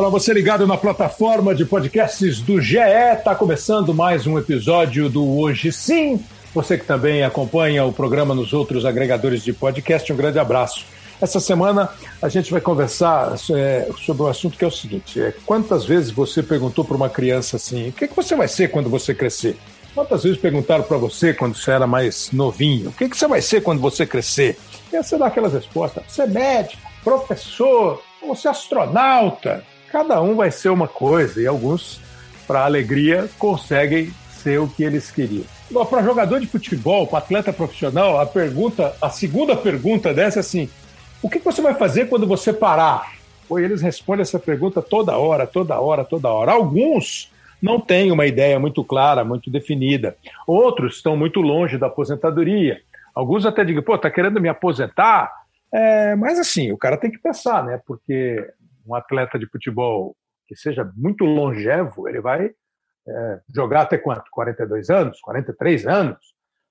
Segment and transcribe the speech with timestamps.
[0.00, 5.38] Para você ligado na plataforma de podcasts do GE, está começando mais um episódio do
[5.38, 6.24] Hoje Sim.
[6.54, 10.86] Você que também acompanha o programa nos outros agregadores de podcast, um grande abraço.
[11.20, 11.90] Essa semana
[12.22, 16.10] a gente vai conversar é, sobre um assunto que é o seguinte: é, quantas vezes
[16.10, 19.58] você perguntou para uma criança assim, o que, que você vai ser quando você crescer?
[19.94, 23.42] Quantas vezes perguntaram para você quando você era mais novinho, o que, que você vai
[23.42, 24.58] ser quando você crescer?
[24.90, 29.62] E você dá aquelas respostas: você é médico, professor, você é astronauta.
[29.90, 32.00] Cada um vai ser uma coisa e alguns,
[32.46, 35.44] para alegria, conseguem ser o que eles queriam.
[35.88, 40.68] Para jogador de futebol, para atleta profissional, a pergunta, a segunda pergunta dessa é assim:
[41.22, 43.14] o que você vai fazer quando você parar?
[43.48, 46.52] Pô, eles respondem essa pergunta toda hora, toda hora, toda hora.
[46.52, 47.30] Alguns
[47.60, 50.16] não têm uma ideia muito clara, muito definida.
[50.46, 52.80] Outros estão muito longe da aposentadoria.
[53.12, 55.32] Alguns até digam, pô, tá querendo me aposentar?
[55.72, 57.80] É, mas assim, o cara tem que pensar, né?
[57.84, 58.44] Porque
[58.90, 62.50] um atleta de futebol que seja muito longevo, ele vai
[63.08, 64.24] é, jogar até quanto?
[64.30, 65.20] 42 anos?
[65.20, 66.18] 43 anos?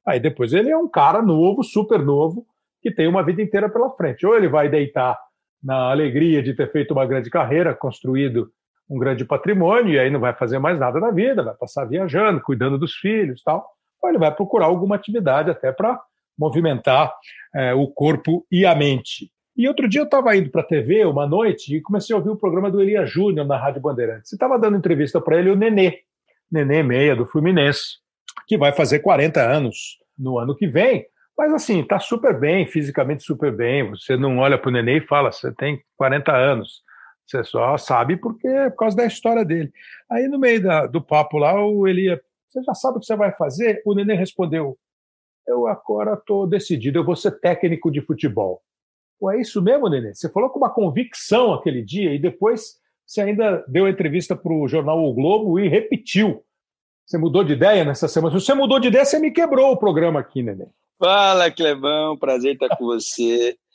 [0.06, 2.46] Aí depois ele é um cara novo, super novo,
[2.82, 4.26] que tem uma vida inteira pela frente.
[4.26, 5.18] Ou ele vai deitar
[5.64, 8.52] na alegria de ter feito uma grande carreira, construído
[8.90, 12.42] um grande patrimônio, e aí não vai fazer mais nada na vida, vai passar viajando,
[12.42, 13.66] cuidando dos filhos tal.
[14.02, 16.00] Ou ele vai procurar alguma atividade até para
[16.38, 17.14] movimentar
[17.54, 19.30] é, o corpo e a mente.
[19.60, 22.30] E outro dia eu estava indo para a TV uma noite e comecei a ouvir
[22.30, 24.32] o programa do Elia Júnior na Rádio Bandeirantes.
[24.32, 26.00] E estava dando entrevista para ele o Nenê,
[26.50, 27.98] Nenê Meia, do Fluminense,
[28.48, 31.06] que vai fazer 40 anos no ano que vem.
[31.38, 33.90] Mas assim, está super bem, fisicamente super bem.
[33.90, 36.82] Você não olha para o Nenê e fala, você tem 40 anos.
[37.28, 39.74] Você só sabe porque por causa da história dele.
[40.10, 43.16] Aí no meio da, do papo lá, o Elia, você já sabe o que você
[43.18, 43.82] vai fazer?
[43.86, 44.78] O Nenê respondeu,
[45.46, 48.62] eu agora estou decidido, eu vou ser técnico de futebol.
[49.20, 50.14] Pô, é isso mesmo, Nenê?
[50.14, 52.76] Você falou com uma convicção aquele dia e depois
[53.06, 56.44] você ainda deu entrevista para o jornal O Globo e repetiu.
[57.06, 58.40] Você mudou de ideia nessa semana?
[58.40, 60.68] Se você mudou de ideia, você me quebrou o programa aqui, Nenê.
[61.00, 62.18] Fala, Clebão.
[62.18, 63.56] Prazer estar com você.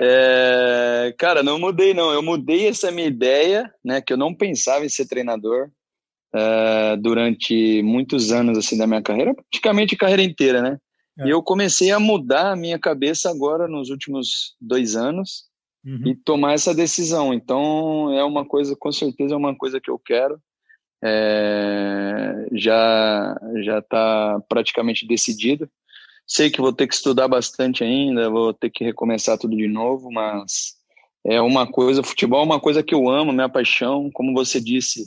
[0.00, 2.10] É, cara, não mudei, não.
[2.10, 4.00] Eu mudei essa minha ideia, né?
[4.00, 5.70] Que eu não pensava em ser treinador
[6.34, 10.78] é, durante muitos anos assim da minha carreira, praticamente a carreira inteira, né?
[11.18, 11.26] É.
[11.26, 15.44] E eu comecei a mudar a minha cabeça agora nos últimos dois anos
[15.84, 16.02] uhum.
[16.06, 17.32] e tomar essa decisão.
[17.32, 20.40] Então é uma coisa, com certeza é uma coisa que eu quero.
[21.06, 25.68] É, já já está praticamente decidido.
[26.26, 30.10] Sei que vou ter que estudar bastante ainda, vou ter que recomeçar tudo de novo,
[30.10, 30.74] mas
[31.22, 34.10] é uma coisa, futebol é uma coisa que eu amo, minha paixão.
[34.10, 35.04] Como você disse,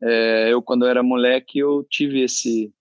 [0.00, 2.72] é, eu quando eu era moleque eu tive esse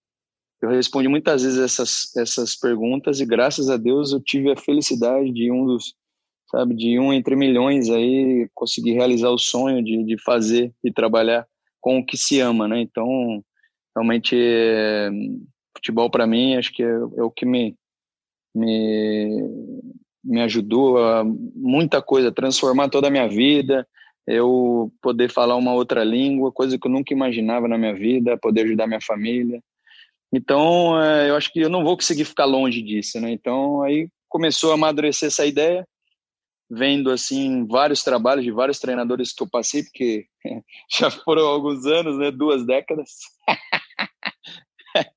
[0.64, 5.30] eu respondi muitas vezes essas, essas perguntas e graças a Deus eu tive a felicidade
[5.30, 5.94] de um dos,
[6.50, 11.46] sabe, de um entre milhões aí conseguir realizar o sonho de, de fazer e trabalhar
[11.82, 12.80] com o que se ama, né?
[12.80, 13.44] Então,
[13.94, 15.10] realmente, é,
[15.76, 17.76] futebol para mim acho que é, é, o que me,
[18.56, 19.46] me,
[20.24, 23.86] me ajudou a muita coisa, transformar toda a minha vida,
[24.26, 28.62] eu poder falar uma outra língua, coisa que eu nunca imaginava na minha vida, poder
[28.62, 29.62] ajudar minha família,
[30.36, 33.32] então, é, eu acho que eu não vou conseguir ficar longe disso, né?
[33.32, 35.88] Então, aí começou a amadurecer essa ideia,
[36.68, 40.26] vendo, assim, vários trabalhos de vários treinadores que eu passei, porque
[41.00, 42.32] já foram alguns anos, né?
[42.32, 43.12] Duas décadas.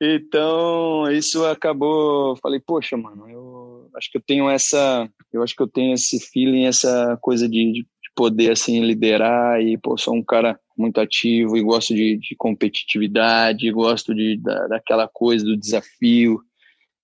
[0.00, 2.36] então, isso acabou...
[2.36, 5.10] Falei, poxa, mano, eu acho que eu tenho essa...
[5.32, 9.78] Eu acho que eu tenho esse feeling, essa coisa de, de poder, assim, liderar e,
[9.78, 15.08] pô, sou um cara muito ativo e gosto de, de competitividade, gosto de, da, daquela
[15.08, 16.40] coisa do desafio.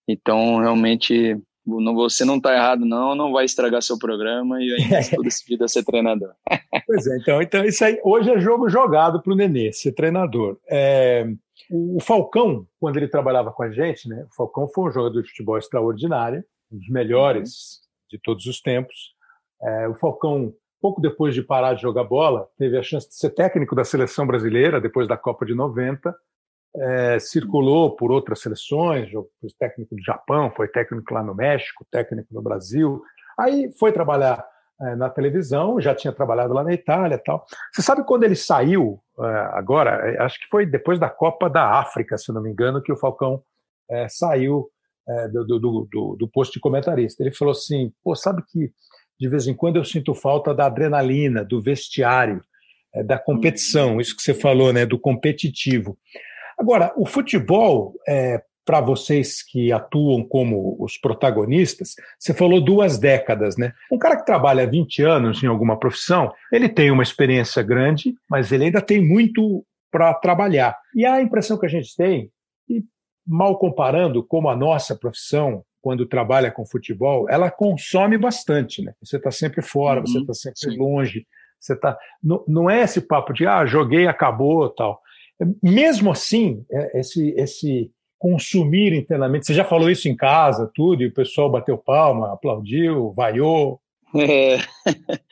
[0.09, 1.37] Então, realmente,
[1.67, 5.65] não, você não está errado, não, não vai estragar seu programa e ainda estou decidido
[5.65, 6.33] a ser treinador.
[6.87, 10.59] pois é, então, então isso aí hoje é jogo jogado para o Nenê, ser treinador.
[10.69, 11.27] É,
[11.71, 15.29] o Falcão, quando ele trabalhava com a gente, né, o Falcão foi um jogador de
[15.29, 18.09] futebol extraordinário, um dos melhores uhum.
[18.11, 19.15] de todos os tempos.
[19.61, 23.31] É, o Falcão pouco depois de parar de jogar bola, teve a chance de ser
[23.31, 26.15] técnico da seleção brasileira, depois da Copa de 90.
[26.77, 32.33] É, circulou por outras seleções, foi técnico do Japão, foi técnico lá no México, técnico
[32.33, 33.03] no Brasil.
[33.39, 34.45] Aí foi trabalhar
[34.81, 37.45] é, na televisão, já tinha trabalhado lá na Itália tal.
[37.73, 39.23] Você sabe quando ele saiu, é,
[39.53, 42.93] agora, é, acho que foi depois da Copa da África, se não me engano, que
[42.93, 43.43] o Falcão
[43.91, 44.71] é, saiu
[45.09, 47.23] é, do, do, do, do posto de comentarista.
[47.23, 48.71] Ele falou assim: pô, sabe que
[49.19, 52.43] de vez em quando eu sinto falta da adrenalina, do vestiário,
[52.95, 55.99] é, da competição, isso que você falou, né, do competitivo.
[56.59, 63.57] Agora, o futebol, é, para vocês que atuam como os protagonistas, você falou duas décadas,
[63.57, 63.73] né?
[63.91, 68.53] Um cara que trabalha 20 anos em alguma profissão, ele tem uma experiência grande, mas
[68.53, 70.77] ele ainda tem muito para trabalhar.
[70.95, 72.31] E a impressão que a gente tem,
[72.69, 72.85] e
[73.27, 78.93] mal comparando como a nossa profissão, quando trabalha com futebol, ela consome bastante, né?
[79.03, 80.79] Você está sempre fora, uhum, você está sempre sim.
[80.79, 81.27] longe,
[81.59, 81.97] você tá.
[82.23, 85.01] Não, não é esse papo de ah, joguei, acabou, tal.
[85.63, 89.47] Mesmo assim, é, esse, esse consumir internamente.
[89.47, 93.81] Você já falou isso em casa, tudo, e o pessoal bateu palma, aplaudiu, vaiou.
[94.15, 94.59] É.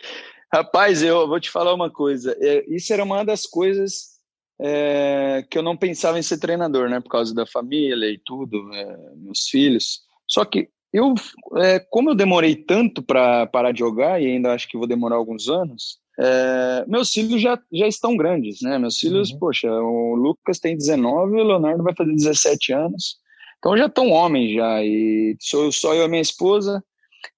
[0.52, 2.36] Rapaz, eu vou te falar uma coisa.
[2.40, 4.16] É, isso era uma das coisas
[4.60, 7.00] é, que eu não pensava em ser treinador, né?
[7.00, 10.05] Por causa da família e tudo, é, meus filhos.
[10.26, 11.14] Só que eu,
[11.56, 15.16] é, como eu demorei tanto para parar de jogar e ainda acho que vou demorar
[15.16, 18.78] alguns anos, é, meus filhos já, já estão grandes, né?
[18.78, 19.38] Meus filhos, uhum.
[19.38, 23.18] poxa, o Lucas tem 19, o Leonardo vai fazer 17 anos.
[23.58, 24.82] Então já estão homens já.
[24.82, 26.82] E sou só eu e a minha esposa.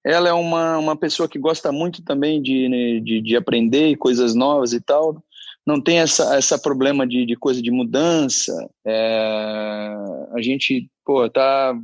[0.05, 4.33] Ela é uma, uma pessoa que gosta muito também de, né, de, de aprender coisas
[4.35, 5.21] novas e tal.
[5.65, 8.53] Não tem essa, essa problema de, de coisa de mudança.
[8.85, 9.95] É,
[10.33, 11.75] a gente, pô, tá.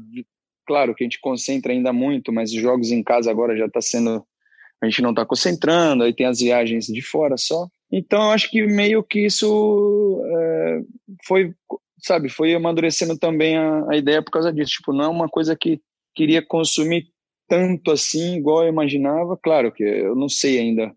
[0.66, 3.82] Claro que a gente concentra ainda muito, mas os jogos em casa agora já está
[3.82, 4.26] sendo
[4.82, 7.68] a gente não está concentrando, aí tem as viagens de fora só.
[7.92, 10.82] Então, eu acho que meio que isso é,
[11.26, 11.54] foi,
[12.00, 14.74] sabe, foi amadurecendo também a, a, ideia por causa disso.
[14.74, 15.80] Tipo, não é uma coisa que
[16.14, 17.08] queria consumir
[17.48, 19.38] tanto assim, igual eu imaginava.
[19.38, 20.94] Claro que eu não sei ainda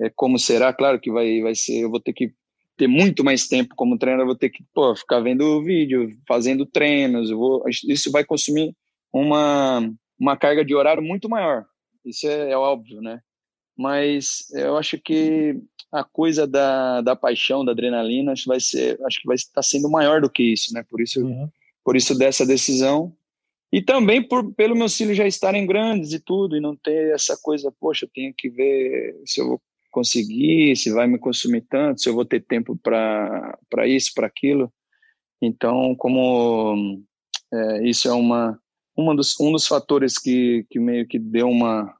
[0.00, 2.32] é, como será, claro que vai, vai ser, eu vou ter que
[2.76, 7.30] ter muito mais tempo como treinador, vou ter que pô, ficar vendo vídeo, fazendo treinos,
[7.30, 8.74] vou, isso vai consumir
[9.20, 11.64] uma, uma carga de horário muito maior.
[12.04, 13.20] Isso é, é óbvio, né?
[13.76, 15.60] Mas eu acho que
[15.92, 19.62] a coisa da, da paixão, da adrenalina, acho que vai ser, acho que vai estar
[19.62, 20.84] sendo maior do que isso, né?
[20.88, 21.48] Por isso, uhum.
[21.84, 23.14] por isso dessa decisão
[23.72, 27.36] e também por pelo meus filhos já estarem grandes e tudo e não ter essa
[27.42, 32.00] coisa, poxa, eu tenho que ver se eu vou conseguir, se vai me consumir tanto,
[32.00, 34.72] se eu vou ter tempo para para isso, para aquilo.
[35.42, 37.02] Então, como
[37.52, 38.58] é, isso é uma
[38.96, 41.94] uma dos, um dos fatores que, que meio que deu uma,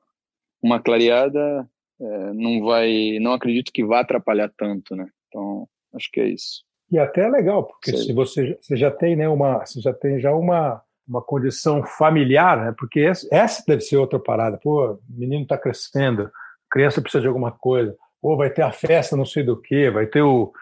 [0.63, 1.69] uma clareada,
[2.01, 5.07] é, não vai, não acredito que vá atrapalhar tanto, né?
[5.29, 6.65] Então, acho que é isso.
[6.91, 8.07] E até é legal, porque Sei.
[8.07, 12.65] se você, você já tem, né, uma, você já tem já uma, uma condição familiar,
[12.65, 12.75] né?
[12.79, 14.59] Porque essa, essa deve ser outra parada.
[14.63, 16.31] Pô, o menino está crescendo,
[16.71, 17.95] criança precisa de alguma coisa.
[18.21, 20.53] Pô, vai ter a festa não sei do que, vai ter o,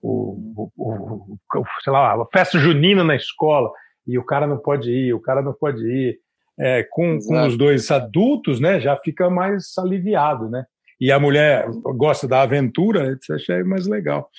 [0.00, 3.70] o, o, o, sei lá, a festa junina na escola
[4.06, 6.18] e o cara não pode ir, o cara não pode ir.
[6.58, 10.64] É, com, com, os dois adultos, né, já fica mais aliviado, né?
[11.00, 11.66] E a mulher
[11.96, 14.30] gosta da aventura, você acha mais legal.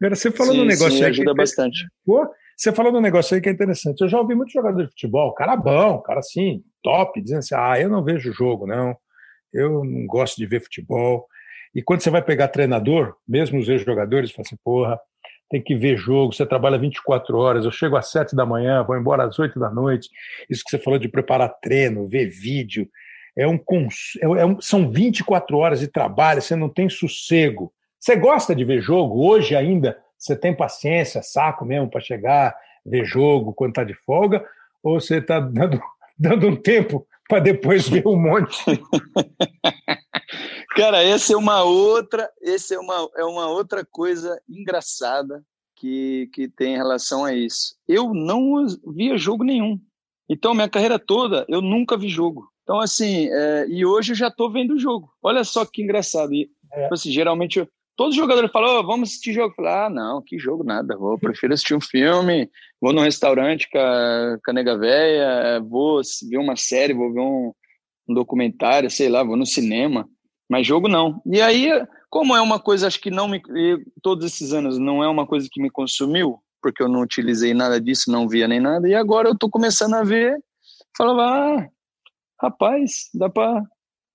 [0.00, 1.10] Agora, você falou no negócio sim, aí.
[1.10, 1.88] ajuda bastante.
[2.04, 4.00] Pô, você falou no negócio aí que é interessante.
[4.00, 7.80] Eu já ouvi muitos jogadores de futebol, cara bom, cara assim, top, dizendo assim: ah,
[7.80, 8.96] eu não vejo jogo, não.
[9.52, 11.26] Eu não gosto de ver futebol.
[11.74, 14.98] E quando você vai pegar treinador, mesmo os ex-jogadores, falam assim: porra,
[15.50, 18.96] tem que ver jogo, você trabalha 24 horas, eu chego às 7 da manhã, vou
[18.96, 20.08] embora às 8 da noite.
[20.48, 22.88] Isso que você falou de preparar treino, ver vídeo,
[23.36, 27.72] é um, é, é um, são 24 horas de trabalho, você não tem sossego.
[27.98, 29.26] Você gosta de ver jogo?
[29.26, 32.54] Hoje ainda você tem paciência, saco mesmo para chegar,
[32.84, 34.44] ver jogo quando está de folga?
[34.82, 35.80] Ou você está dando,
[36.18, 38.64] dando um tempo para depois ver um monte?
[40.74, 45.44] Cara, essa é uma outra, essa é uma, é uma outra coisa engraçada
[45.76, 47.76] que, que tem em relação a isso.
[47.86, 49.78] Eu não via jogo nenhum.
[50.28, 52.48] Então, minha carreira toda, eu nunca vi jogo.
[52.64, 55.12] Então, assim, é, e hoje eu já estou vendo o jogo.
[55.22, 56.34] Olha só que engraçado.
[56.34, 56.82] E, é.
[56.82, 59.52] Tipo assim, geralmente, todos os jogadores falam, oh, vamos assistir jogo.
[59.52, 60.96] Eu falo, ah, não, que jogo nada.
[60.96, 62.50] Vou, prefiro assistir um filme,
[62.80, 67.20] vou num restaurante com a, com a nega véia, vou ver uma série, vou ver
[67.20, 67.52] um,
[68.08, 70.08] um documentário, sei lá, vou no cinema.
[70.48, 71.22] Mas jogo não.
[71.26, 71.70] E aí,
[72.10, 73.42] como é uma coisa, acho que não me.
[74.02, 77.80] Todos esses anos não é uma coisa que me consumiu, porque eu não utilizei nada
[77.80, 80.36] disso, não via nem nada, e agora eu tô começando a ver,
[80.96, 81.68] falava, ah,
[82.40, 83.62] rapaz, dá para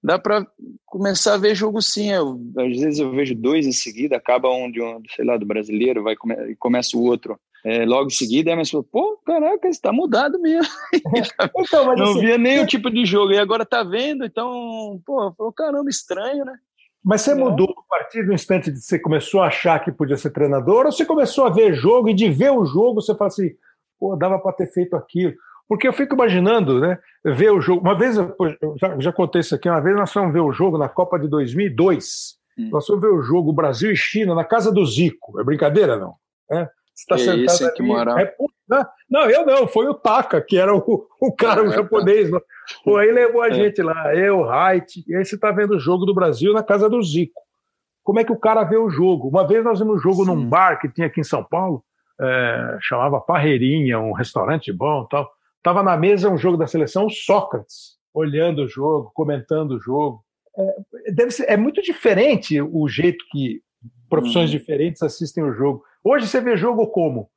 [0.02, 0.48] dá para
[0.86, 2.12] começar a ver jogo sim.
[2.12, 5.46] Eu, às vezes eu vejo dois em seguida, acaba um de um, sei lá, do
[5.46, 6.16] brasileiro, vai
[6.50, 7.40] e começa o outro.
[7.66, 10.72] É, logo em seguida, mas falou, pô, caraca, está mudado mesmo.
[11.58, 15.34] então, não assim, via nem o tipo de jogo, e agora tá vendo, então, pô,
[15.34, 16.54] falou, caramba, estranho, né?
[17.04, 17.36] Mas você é.
[17.36, 20.92] mudou a partir do instante de você começou a achar que podia ser treinador, ou
[20.92, 23.50] você começou a ver jogo e de ver o jogo você fala assim,
[24.00, 25.34] pô, dava para ter feito aquilo.
[25.68, 27.82] Porque eu fico imaginando, né, ver o jogo.
[27.82, 28.36] Uma vez, eu
[28.82, 31.28] já, já contei isso aqui, uma vez nós fomos ver o jogo na Copa de
[31.28, 32.40] 2002.
[32.58, 32.70] Hum.
[32.72, 35.40] Nós fomos ver o jogo Brasil e China na casa do Zico.
[35.40, 36.16] É brincadeira, não?
[36.52, 36.68] É?
[37.00, 37.74] Você está sentado isso, ali.
[37.74, 38.18] Que moral.
[38.18, 38.36] É,
[39.10, 42.30] não, eu não, foi o Taka, que era o, o cara, o japonês.
[42.30, 42.40] Né?
[42.84, 43.54] Pô, aí levou a é.
[43.54, 46.90] gente lá, eu, Haidt, e aí você está vendo o jogo do Brasil na casa
[46.90, 47.42] do Zico.
[48.04, 49.30] Como é que o cara vê o jogo?
[49.30, 50.32] Uma vez nós vimos um jogo Sim.
[50.32, 51.84] num bar que tinha aqui em São Paulo,
[52.20, 55.30] é, chamava Parreirinha, um restaurante bom tal.
[55.64, 60.24] Tava na mesa um jogo da seleção, o Sócrates, olhando o jogo, comentando o jogo.
[60.58, 63.62] É, deve ser, é muito diferente o jeito que
[64.10, 64.54] profissões hum.
[64.54, 65.84] diferentes assistem o jogo.
[66.04, 67.30] Hoje você vê jogo como?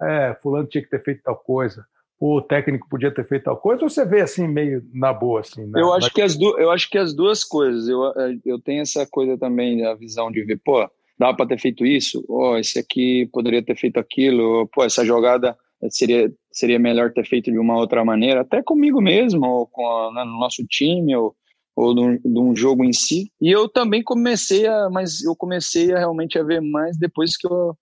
[0.00, 1.84] É, fulano tinha que ter feito tal coisa,
[2.20, 5.40] o técnico podia ter feito tal coisa, ou você vê assim, meio na boa?
[5.40, 6.12] Assim, na, eu, acho na...
[6.12, 6.58] que as du...
[6.58, 7.88] eu acho que as duas coisas.
[7.88, 8.02] Eu,
[8.44, 12.24] eu tenho essa coisa também, a visão de ver, pô, dá para ter feito isso,
[12.28, 15.56] oh, esse aqui poderia ter feito aquilo, pô, essa jogada
[15.90, 20.12] seria, seria melhor ter feito de uma outra maneira, até comigo mesmo, ou com a,
[20.12, 21.34] né, no nosso time, ou,
[21.76, 23.30] ou de um, de um, jogo em si.
[23.40, 27.46] E eu também comecei a, mas eu comecei a realmente a ver mais depois que
[27.46, 27.76] eu,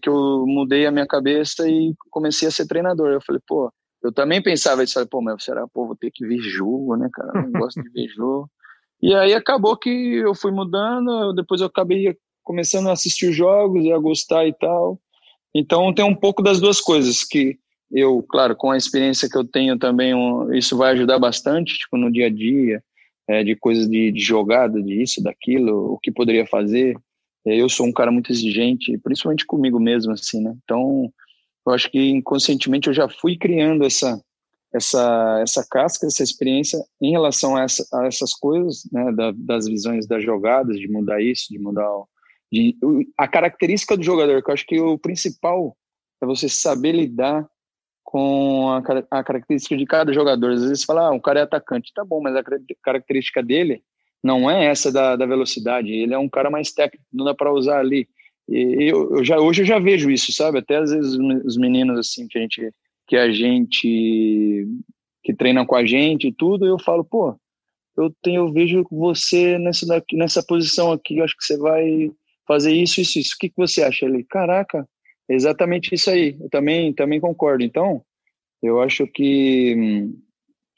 [0.00, 3.10] que eu mudei a minha cabeça e comecei a ser treinador.
[3.10, 3.72] Eu falei, pô,
[4.02, 7.08] eu também pensava isso, falei, pô, mas será, pô, vou ter que ver jogo, né,
[7.12, 7.30] cara?
[7.34, 8.48] Eu não gosto de ver jogo.
[9.00, 13.92] E aí acabou que eu fui mudando, depois eu acabei começando a assistir jogos e
[13.92, 15.00] a gostar e tal.
[15.54, 17.58] Então tem um pouco das duas coisas que
[17.90, 21.96] eu, claro, com a experiência que eu tenho também, um, isso vai ajudar bastante, tipo,
[21.96, 22.82] no dia a dia,
[23.26, 26.96] é, de coisas de, de jogada, de isso, daquilo, o que poderia fazer.
[27.48, 30.54] É, eu sou um cara muito exigente, principalmente comigo mesmo, assim, né?
[30.62, 31.10] Então,
[31.66, 34.20] eu acho que inconscientemente eu já fui criando essa
[34.74, 39.12] essa essa casca, essa experiência em relação a, essa, a essas coisas, né?
[39.12, 42.06] Da, das visões das jogadas, de mudar isso, de mudar o,
[42.52, 42.76] de,
[43.16, 45.76] a característica do jogador, que eu acho que o principal
[46.22, 47.48] é você saber lidar
[48.04, 50.52] com a, a característica de cada jogador.
[50.52, 52.42] Às vezes você fala, ah, um cara é atacante, tá bom, mas a
[52.82, 53.82] característica dele
[54.22, 57.52] não é essa da, da velocidade, ele é um cara mais técnico, não dá para
[57.52, 58.08] usar ali.
[58.48, 60.58] E eu, eu, já, hoje eu já vejo isso, sabe?
[60.58, 62.72] Até às vezes os meninos assim que a gente
[63.06, 64.66] que a gente
[65.22, 67.36] que treinam com a gente e tudo, eu falo, pô,
[67.96, 72.10] eu tenho eu vejo você nessa daqui, nessa posição aqui, eu acho que você vai
[72.48, 73.34] fazer isso, isso, isso.
[73.36, 74.06] O que, que você acha?
[74.06, 74.88] Ele, caraca,
[75.28, 76.34] é exatamente isso aí.
[76.40, 77.62] Eu também, também concordo.
[77.62, 78.02] Então,
[78.62, 80.18] eu acho que hum,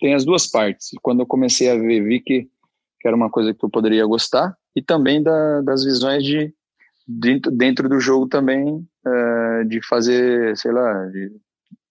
[0.00, 0.90] tem as duas partes.
[1.00, 2.48] Quando eu comecei a ver, vi que,
[3.00, 6.52] que era uma coisa que eu poderia gostar e também da, das visões de
[7.08, 11.32] dentro, dentro do jogo também é, de fazer, sei lá, de,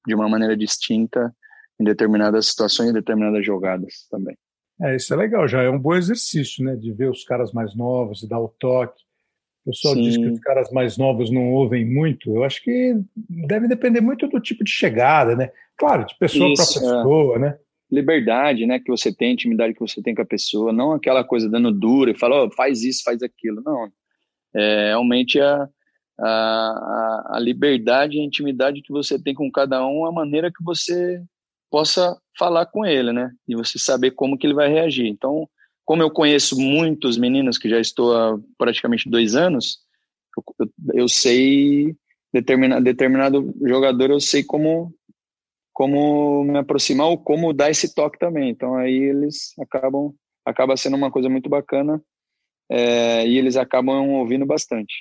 [0.08, 1.34] de uma maneira distinta
[1.80, 4.38] em determinadas situações, em determinadas jogadas também.
[4.82, 7.76] É, isso é legal, já é um bom exercício, né, de ver os caras mais
[7.76, 9.02] novos, e dar o toque,
[9.66, 10.02] o pessoal Sim.
[10.04, 12.34] diz que os caras mais novos não ouvem muito.
[12.34, 12.96] Eu acho que
[13.46, 15.52] deve depender muito do tipo de chegada, né?
[15.78, 17.40] Claro, de pessoa para pessoa, é.
[17.40, 17.58] né?
[17.92, 21.50] Liberdade, né, que você tem, intimidade que você tem com a pessoa, não aquela coisa
[21.50, 23.62] dando dura e fala, oh, faz isso, faz aquilo.
[23.62, 23.92] Não.
[24.56, 25.68] É, realmente a,
[26.20, 30.64] a, a liberdade e a intimidade que você tem com cada um, a maneira que
[30.64, 31.22] você
[31.70, 33.32] possa falar com ele, né?
[33.48, 35.08] E você saber como que ele vai reagir.
[35.08, 35.48] Então,
[35.86, 39.80] como eu conheço muitos meninos que já estou há praticamente dois anos,
[40.38, 41.96] eu, eu sei
[42.34, 44.94] determinado, determinado jogador, eu sei como
[45.80, 48.50] como me aproximar ou como dar esse toque também.
[48.50, 50.14] Então aí eles acabam
[50.46, 52.02] acaba sendo uma coisa muito bacana
[52.70, 54.94] é, e eles acabam ouvindo bastante.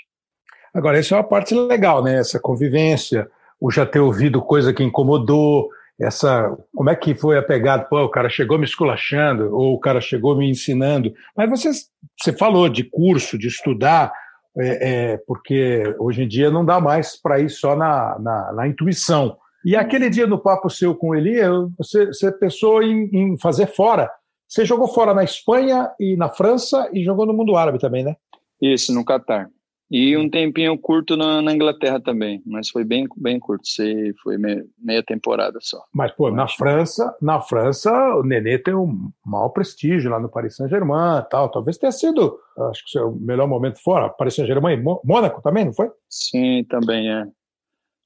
[0.73, 2.18] Agora, essa é uma parte legal, né?
[2.18, 3.28] Essa convivência,
[3.61, 5.68] o já ter ouvido coisa que incomodou,
[6.00, 7.85] essa como é que foi a pegada?
[7.87, 11.12] Pô, o cara chegou me esculachando ou o cara chegou me ensinando.
[11.37, 11.70] Mas você,
[12.16, 14.12] você falou de curso, de estudar,
[14.56, 18.68] é, é, porque hoje em dia não dá mais para ir só na, na, na,
[18.68, 19.37] intuição.
[19.65, 21.41] E aquele dia no papo seu com ele,
[21.77, 24.11] você, você pensou em, em fazer fora.
[24.47, 28.17] Você jogou fora na Espanha e na França e jogou no mundo árabe também, né?
[28.61, 29.50] Isso, no Catar.
[29.91, 33.65] E um tempinho curto na, na, Inglaterra também, mas foi bem, bem curto,
[34.23, 35.83] foi meia, meia temporada só.
[35.95, 40.57] Mas, pô, na França, na França, o Nenê tem um maior prestígio lá no Paris
[40.57, 41.50] Saint-Germain tal.
[41.50, 42.38] Talvez tenha sido,
[42.71, 44.11] acho que o melhor momento fora.
[44.11, 45.91] Paris Saint-Germain e Mônaco também, não foi?
[46.11, 47.25] Sim, também é.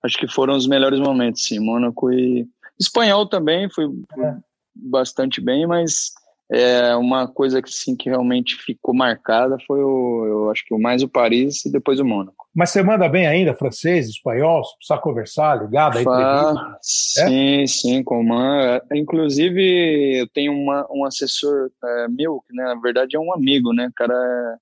[0.02, 1.58] Acho que foram os melhores momentos, sim.
[1.58, 2.46] Mônaco e.
[2.80, 4.36] Espanhol também foi, é.
[4.74, 6.10] bastante bem, mas
[6.50, 10.78] é, uma coisa que, sim, que realmente ficou marcada foi o, eu acho que o
[10.78, 12.46] mais o Paris e depois o Mônaco.
[12.54, 16.04] Mas você manda bem ainda francês, espanhol, se precisar conversar, ligado aí?
[16.06, 17.66] Ah, sim, é?
[17.66, 18.82] sim, comando.
[18.92, 23.72] Inclusive, eu tenho uma, um assessor é, meu, que né, na verdade é um amigo,
[23.72, 23.90] né?
[23.96, 24.58] Cara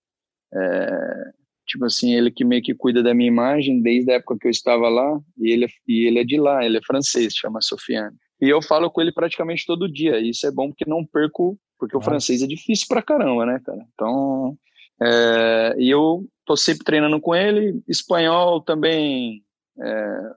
[0.55, 1.33] é,
[1.71, 4.51] tipo assim, ele que meio que cuida da minha imagem desde a época que eu
[4.51, 8.17] estava lá, e ele, e ele é de lá, ele é francês, chama Sofiane.
[8.41, 11.59] E eu falo com ele praticamente todo dia, e isso é bom porque não perco
[11.79, 13.83] porque o francês é difícil pra caramba, né, cara?
[13.95, 14.55] Então,
[15.03, 19.43] é, e eu tô sempre treinando com ele, espanhol também,
[19.81, 20.33] é,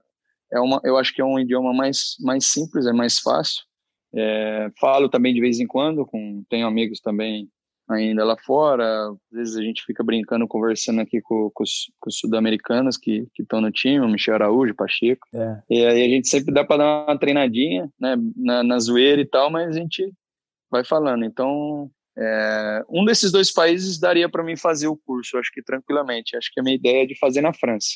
[0.54, 3.62] é uma, eu acho que é um idioma mais, mais simples, é mais fácil.
[4.14, 7.50] É, falo também de vez em quando, com, tenho amigos também
[7.88, 9.08] ainda lá fora.
[9.08, 13.60] Às vezes a gente fica brincando, conversando aqui com, com os, os sul-americanos que estão
[13.60, 15.26] no time, o Michel Araújo, Pacheco.
[15.32, 15.62] É.
[15.70, 19.26] E aí a gente sempre dá para dar uma treinadinha, né, na, na zoeira e
[19.26, 20.10] tal, mas a gente
[20.70, 21.24] vai falando.
[21.24, 26.36] Então, é, um desses dois países daria para mim fazer o curso, acho que tranquilamente.
[26.36, 27.88] Acho que a minha ideia é de fazer na França.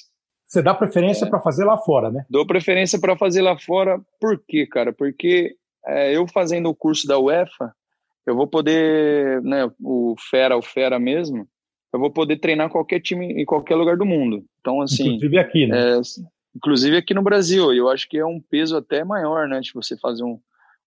[0.46, 2.24] Você dá preferência é, para fazer lá fora, né?
[2.28, 4.92] Dou preferência para fazer lá fora, por quê, cara?
[4.92, 5.54] Porque
[5.86, 7.72] é, eu fazendo o curso da UEFA,
[8.28, 11.48] eu vou poder, né, o fera, o fera mesmo,
[11.90, 14.44] eu vou poder treinar qualquer time em qualquer lugar do mundo.
[14.60, 15.14] Então, assim.
[15.14, 15.96] Inclusive aqui, né?
[15.96, 16.00] É,
[16.54, 17.72] inclusive aqui no Brasil.
[17.72, 19.60] Eu acho que é um peso até maior, né?
[19.60, 20.38] De você fazer um,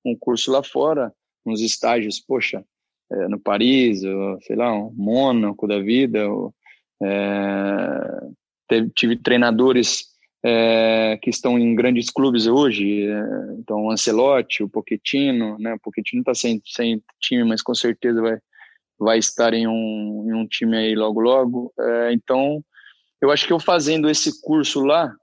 [0.06, 1.12] um curso lá fora,
[1.44, 2.64] uns estágios, poxa,
[3.12, 6.30] é, no Paris, ou, sei lá, um Mônaco da vida.
[6.30, 6.54] Ou,
[7.02, 8.28] é,
[8.68, 10.11] teve, tive treinadores
[10.44, 13.24] é, que estão em grandes clubes hoje, é,
[13.60, 18.22] então o Ancelotti, o Pochettino, né, o Pochettino está sem, sem time, mas com certeza
[18.22, 18.38] vai,
[19.00, 22.64] vai estar em um, em um time aí logo logo, é, então
[23.22, 25.14] eu acho que eu fazendo esse curso lá,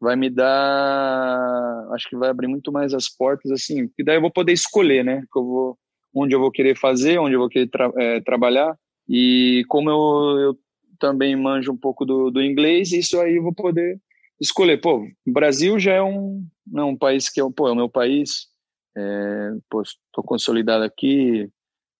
[0.00, 4.20] vai me dar, acho que vai abrir muito mais as portas, assim, que daí eu
[4.20, 5.78] vou poder escolher, né, que eu vou,
[6.12, 8.76] onde eu vou querer fazer, onde eu vou querer tra é, trabalhar,
[9.08, 10.58] e como eu, eu
[10.98, 14.00] também manjo um pouco do, do inglês, isso aí eu vou poder
[14.40, 17.88] escolher, pô, Brasil já é um, não, um país que é, pô, é o meu
[17.88, 18.48] país,
[18.96, 21.50] é, pô, estou consolidado aqui,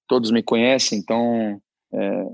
[0.09, 1.61] todos me conhecem, então
[1.93, 2.25] é,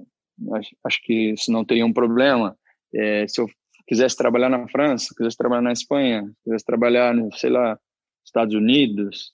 [0.54, 2.56] acho, acho, que isso não teria um problema.
[2.94, 3.48] É, se eu
[3.86, 7.78] quisesse trabalhar na França, quisesse trabalhar na Espanha, quisesse trabalhar, no, sei lá,
[8.24, 9.32] Estados Unidos,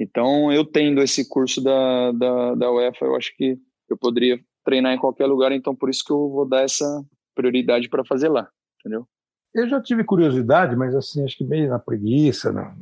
[0.00, 3.58] então eu tendo esse curso da, da, da UEFA, eu acho que
[3.88, 7.88] eu poderia treinar em qualquer lugar, então por isso que eu vou dar essa prioridade
[7.88, 8.48] para fazer lá,
[8.78, 9.08] entendeu?
[9.54, 12.72] Eu já tive curiosidade, mas assim, acho que meio na preguiça, não,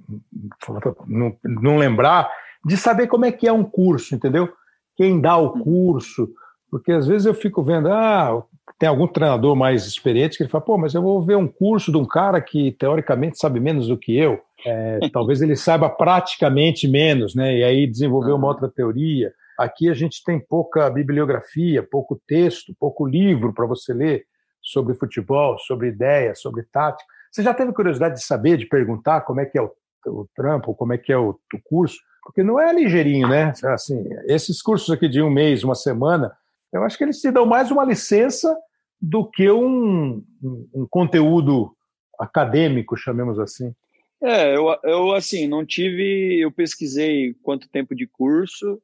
[1.06, 2.30] não, não lembrar,
[2.64, 4.48] de saber como é que é um curso, entendeu?
[4.96, 6.28] Quem dá o curso,
[6.70, 8.42] porque às vezes eu fico vendo, ah,
[8.78, 11.90] tem algum treinador mais experiente que ele fala, pô, mas eu vou ver um curso
[11.90, 16.88] de um cara que teoricamente sabe menos do que eu, é, talvez ele saiba praticamente
[16.88, 17.56] menos, né?
[17.56, 19.32] E aí desenvolver uma outra teoria.
[19.58, 24.24] Aqui a gente tem pouca bibliografia, pouco texto, pouco livro para você ler
[24.66, 27.08] sobre futebol, sobre ideias, sobre tática.
[27.30, 29.70] Você já teve curiosidade de saber, de perguntar como é que é o,
[30.06, 31.98] o trampo, como é que é o, o curso?
[32.24, 33.52] Porque não é ligeirinho, né?
[33.64, 36.36] Assim, esses cursos aqui de um mês, uma semana,
[36.72, 38.56] eu acho que eles te dão mais uma licença
[39.00, 41.72] do que um, um, um conteúdo
[42.18, 43.72] acadêmico, chamemos assim.
[44.20, 48.80] É, eu, eu assim, não tive, eu pesquisei quanto tempo de curso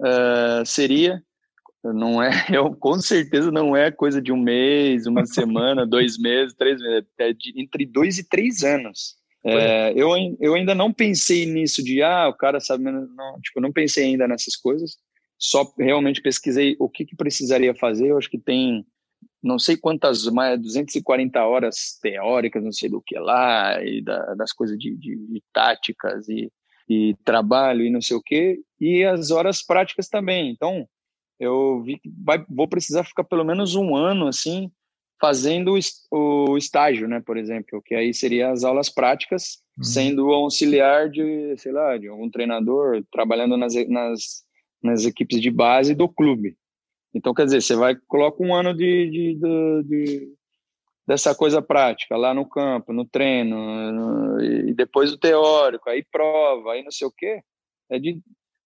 [0.00, 1.22] uh, seria,
[1.82, 6.54] não é, eu, com certeza não é coisa de um mês, uma semana, dois meses,
[6.54, 9.18] três meses, é de, entre dois e três anos.
[9.42, 13.72] É, eu, eu ainda não pensei nisso de, ah, o cara sabe, não, tipo, não
[13.72, 14.98] pensei ainda nessas coisas,
[15.38, 18.84] só realmente pesquisei o que, que precisaria fazer, eu acho que tem
[19.42, 24.52] não sei quantas, mais 240 horas teóricas, não sei do que lá, e da, das
[24.52, 26.52] coisas de, de, de táticas e,
[26.88, 30.50] e trabalho e não sei o que, e as horas práticas também.
[30.50, 30.86] Então,
[31.40, 34.70] eu vi que vai, vou precisar ficar pelo menos um ano assim
[35.20, 35.74] fazendo
[36.10, 39.84] o estágio, né, por exemplo, que aí seria as aulas práticas, uhum.
[39.84, 44.44] sendo auxiliar de, sei lá, de algum treinador, trabalhando nas, nas,
[44.82, 46.56] nas equipes de base do clube.
[47.14, 50.34] Então, quer dizer, você vai coloca um ano de, de, de, de
[51.06, 56.72] dessa coisa prática lá no campo, no treino, no, e depois o teórico, aí prova,
[56.72, 57.42] aí não sei o quê.
[57.90, 58.22] É de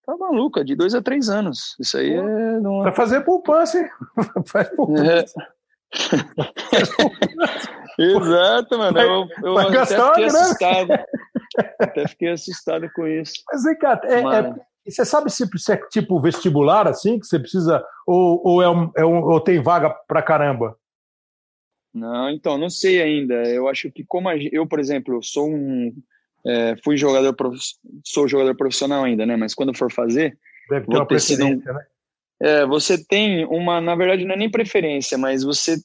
[0.07, 1.75] Tá maluco, é de dois a três anos.
[1.81, 2.61] Isso aí é.
[2.61, 2.83] Não...
[2.83, 3.89] Pra fazer poupança, hein?
[4.47, 5.41] Faz poupança.
[5.41, 5.55] É.
[7.97, 9.01] Exato, mano.
[9.01, 10.89] Eu, eu até fiquei assustado.
[11.79, 13.35] Até fiquei assustado com isso.
[13.51, 14.55] Mas vem cá, é, é
[14.87, 18.91] você sabe se, se, é tipo vestibular assim, que você precisa, ou, ou, é um,
[18.97, 20.77] é um, ou tem vaga pra caramba?
[21.93, 23.35] Não, então, não sei ainda.
[23.49, 25.95] Eu acho que como a, eu, por exemplo, sou um
[26.47, 27.35] é, fui jogador,
[28.05, 29.37] sou jogador profissional ainda, né?
[29.37, 31.85] Mas quando for fazer, Deve ter uma preferência, um, né?
[32.41, 35.77] É, você tem uma, na verdade não é nem preferência, mas você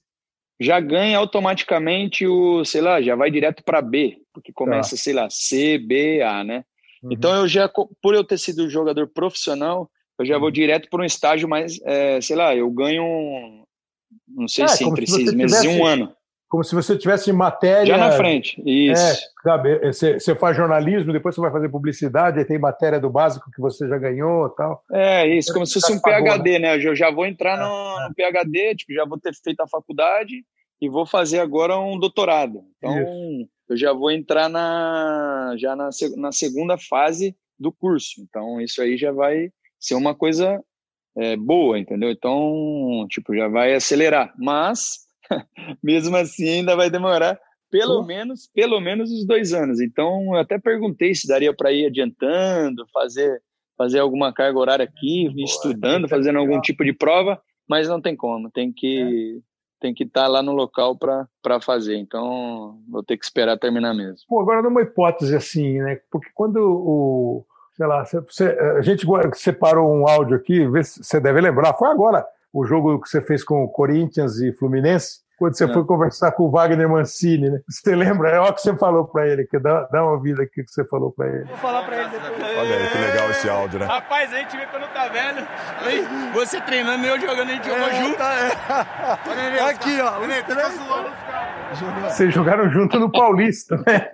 [0.59, 4.97] já ganha automaticamente o, sei lá, já vai direto para B, porque começa, tá.
[4.97, 6.65] sei lá, C, B, A, né?
[7.01, 7.13] Uhum.
[7.13, 10.41] Então eu já, por eu ter sido jogador profissional, eu já uhum.
[10.41, 13.65] vou direto para um estágio mais, é, sei lá, eu ganho,
[14.27, 15.77] não sei é, se entre se seis meses tivesse...
[15.77, 16.13] e um ano
[16.49, 17.85] como se você tivesse matéria.
[17.85, 19.01] Já na frente, isso.
[19.01, 23.09] É, sabe, você, você faz jornalismo, depois você vai fazer publicidade, aí tem matéria do
[23.09, 24.83] básico que você já ganhou tal.
[24.91, 26.75] É, isso, como se fosse um PHD, né?
[26.83, 28.07] Eu já vou entrar é, no, é.
[28.09, 30.43] no, PHD, tipo, já vou ter feito a faculdade
[30.81, 32.63] e vou fazer agora um doutorado.
[32.77, 33.49] Então, isso.
[33.69, 38.21] eu já vou entrar na já na, na segunda fase do curso.
[38.21, 40.59] Então isso aí já vai ser uma coisa
[41.15, 42.09] é, boa, entendeu?
[42.09, 44.33] Então, tipo, já vai acelerar.
[44.37, 45.08] Mas
[45.83, 47.39] mesmo assim ainda vai demorar
[47.69, 49.79] pelo menos pelo menos os dois anos.
[49.79, 53.41] Então, eu até perguntei se daria para ir adiantando, fazer
[53.77, 58.13] fazer alguma carga horária aqui, Boa, estudando, fazendo algum tipo de prova, mas não tem
[58.13, 59.41] como, tem que é.
[59.79, 61.95] tem que estar tá lá no local para fazer.
[61.95, 64.17] Então, vou ter que esperar terminar mesmo.
[64.27, 66.01] Pô, agora numa hipótese assim, né?
[66.11, 68.45] Porque quando o sei lá, você,
[68.77, 73.21] a gente separou um áudio aqui, você deve lembrar, foi agora o jogo que você
[73.21, 75.73] fez com o Corinthians e Fluminense quando você é.
[75.73, 77.59] foi conversar com o Wagner Mancini, né?
[77.67, 78.29] Você lembra?
[78.29, 80.85] É o que você falou para ele, que dá, dá uma vida aqui que você
[80.85, 81.45] falou para ele.
[81.45, 82.57] Vou falar para ele depois.
[82.57, 83.85] Olha aí, que legal esse áudio, né?
[83.85, 85.47] Rapaz, a gente vê quando tá velho,
[86.33, 88.17] você treinando e eu jogando, a gente jogou é, junto.
[88.17, 89.69] Tá, é.
[89.69, 90.19] Aqui, ó.
[90.19, 91.09] Nenê, tá suando
[92.03, 94.09] vocês jogaram junto no Paulista, né?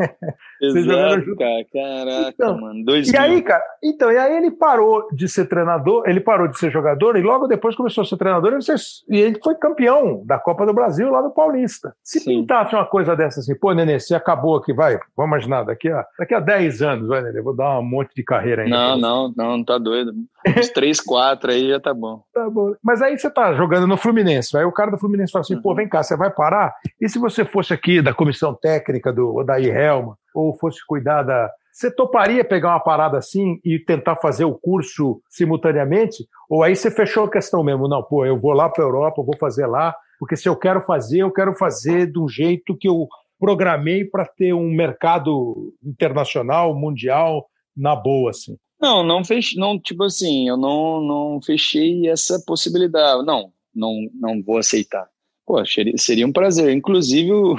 [0.60, 1.38] Vocês jogaram junto.
[1.38, 2.84] Cara, caraca, então, mano.
[2.86, 3.22] Dois e mil.
[3.22, 7.18] aí, cara, então, e aí ele parou de ser treinador, ele parou de ser jogador
[7.18, 10.66] e logo depois começou a ser treinador e, vocês, e ele foi campeão da Copa
[10.66, 11.96] do Brasil lá no Paulista.
[12.04, 12.42] Se Sim.
[12.42, 16.06] pintasse uma coisa dessa assim, pô, Nenê, você acabou aqui, vai, vamos imaginar, daqui a,
[16.18, 18.76] daqui a 10 anos, vai, Nenê, vou dar um monte de carreira ainda.
[18.76, 20.14] Não, não, não, não tá doido.
[20.58, 22.22] Uns 3, 4 aí já tá bom.
[22.34, 22.74] Tá bom.
[22.84, 25.62] Mas aí você tá jogando no Fluminense, aí o cara do Fluminense fala assim, uhum.
[25.62, 26.74] pô, vem cá, você vai parar?
[27.02, 31.50] E se você fosse aqui da comissão técnica do Odair Helma, ou fosse cuidar da.
[31.72, 36.26] Você toparia pegar uma parada assim e tentar fazer o curso simultaneamente?
[36.50, 37.88] Ou aí você fechou a questão mesmo?
[37.88, 40.56] Não, pô, eu vou lá para a Europa, eu vou fazer lá, porque se eu
[40.56, 43.08] quero fazer, eu quero fazer de um jeito que eu
[43.40, 48.58] programei para ter um mercado internacional, mundial, na boa, assim.
[48.86, 53.26] Não, não fechei, não, tipo assim, eu não, não fechei essa possibilidade.
[53.26, 55.10] Não, não, não vou aceitar.
[55.44, 56.72] Pô, seria um prazer.
[56.72, 57.56] Inclusive, o,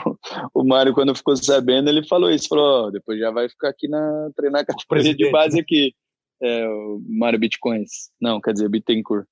[0.54, 2.46] o Mário, quando ficou sabendo, ele falou isso.
[2.46, 5.92] Falou, oh, depois já vai ficar aqui na treinar categoria de base aqui.
[6.40, 7.90] É, o Mário Bitcoins.
[8.20, 9.26] Não, quer dizer, Bittencourt.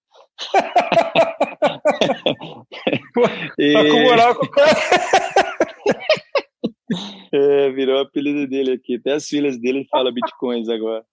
[3.57, 3.71] e...
[3.73, 4.75] Tá com moral com o cara.
[7.33, 8.97] é, virou o apelido dele aqui.
[8.97, 11.05] Até as filhas dele falam Bitcoins agora.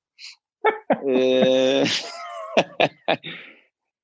[1.06, 1.84] É...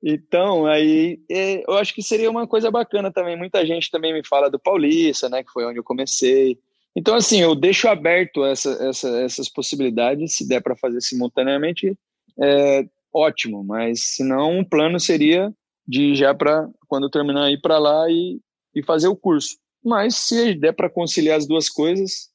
[0.02, 3.36] Então, aí é, eu acho que seria uma coisa bacana também.
[3.36, 6.58] Muita gente também me fala do Paulista, né, que foi onde eu comecei.
[6.96, 10.36] Então, assim, eu deixo aberto essa, essa, essas possibilidades.
[10.36, 11.98] Se der para fazer simultaneamente,
[12.40, 13.64] é ótimo.
[13.64, 15.52] Mas, se não, um plano seria
[15.88, 18.40] de já para, quando terminar, ir para lá e,
[18.76, 19.58] e fazer o curso.
[19.84, 22.30] Mas, se der para conciliar as duas coisas,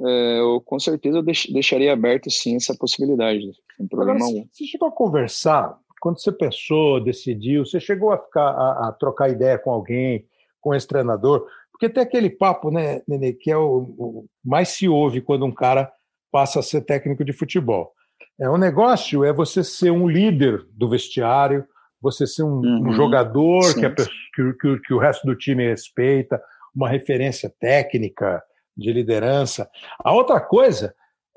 [0.00, 3.40] é, eu com certeza eu deix, deixaria aberto, sim, essa possibilidade.
[3.76, 4.48] Sem problema Agora, algum.
[4.52, 9.30] Você chegou a conversar quando você pensou, decidiu, você chegou a ficar a, a trocar
[9.30, 10.26] ideia com alguém,
[10.60, 11.46] com esse treinador?
[11.72, 15.54] Porque tem aquele papo, né, Nenê, que é o, o, mais se ouve quando um
[15.54, 15.90] cara
[16.30, 17.92] passa a ser técnico de futebol.
[18.38, 21.64] É um negócio é você ser um líder do vestiário,
[22.00, 22.88] você ser um, uhum.
[22.88, 26.42] um jogador que, a, que, que, que o resto do time respeita,
[26.74, 28.42] uma referência técnica
[28.76, 29.68] de liderança.
[29.98, 30.94] A outra coisa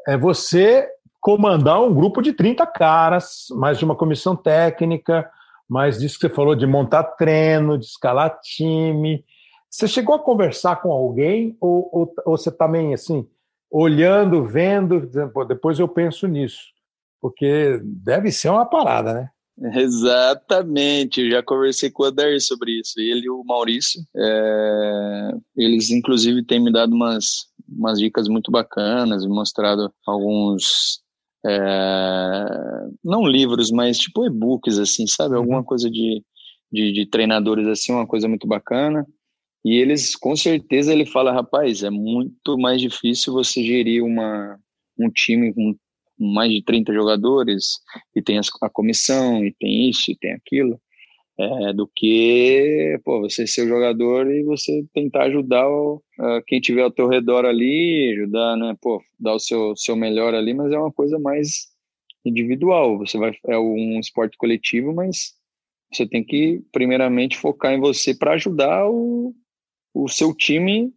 [0.08, 5.30] é você comandar um grupo de 30 caras, mais de uma comissão técnica,
[5.67, 9.23] mais disso que você falou de montar treino, de escalar time.
[9.69, 13.28] Você chegou a conversar com alguém ou, ou, ou você também, assim,
[13.69, 16.71] olhando, vendo, dizendo, depois eu penso nisso?
[17.19, 19.30] Porque deve ser uma parada, né?
[19.59, 24.01] Exatamente, eu já conversei com o Adair sobre isso, ele e o Maurício.
[24.15, 25.31] É...
[25.55, 31.01] Eles, inclusive, têm me dado umas, umas dicas muito bacanas, me mostrado alguns
[31.45, 32.47] é,
[33.03, 35.35] não livros, mas tipo e-books, assim, sabe?
[35.35, 35.41] Uhum.
[35.41, 36.23] Alguma coisa de,
[36.71, 39.05] de, de, treinadores, assim, uma coisa muito bacana.
[39.63, 44.57] E eles, com certeza, ele fala, rapaz, é muito mais difícil você gerir uma,
[44.99, 45.75] um time com
[46.19, 47.80] mais de 30 jogadores,
[48.15, 50.80] e tem a comissão, e tem isso, e tem aquilo,
[51.39, 56.60] é, do que pô, você ser o jogador e você tentar ajudar o, uh, quem
[56.60, 60.71] tiver ao teu redor ali, ajudar, né, pô, dar o seu, seu melhor ali, mas
[60.71, 61.67] é uma coisa mais
[62.25, 62.97] individual.
[62.97, 65.34] Você vai é um esporte coletivo, mas
[65.93, 69.34] você tem que primeiramente focar em você para ajudar o,
[69.93, 70.91] o seu time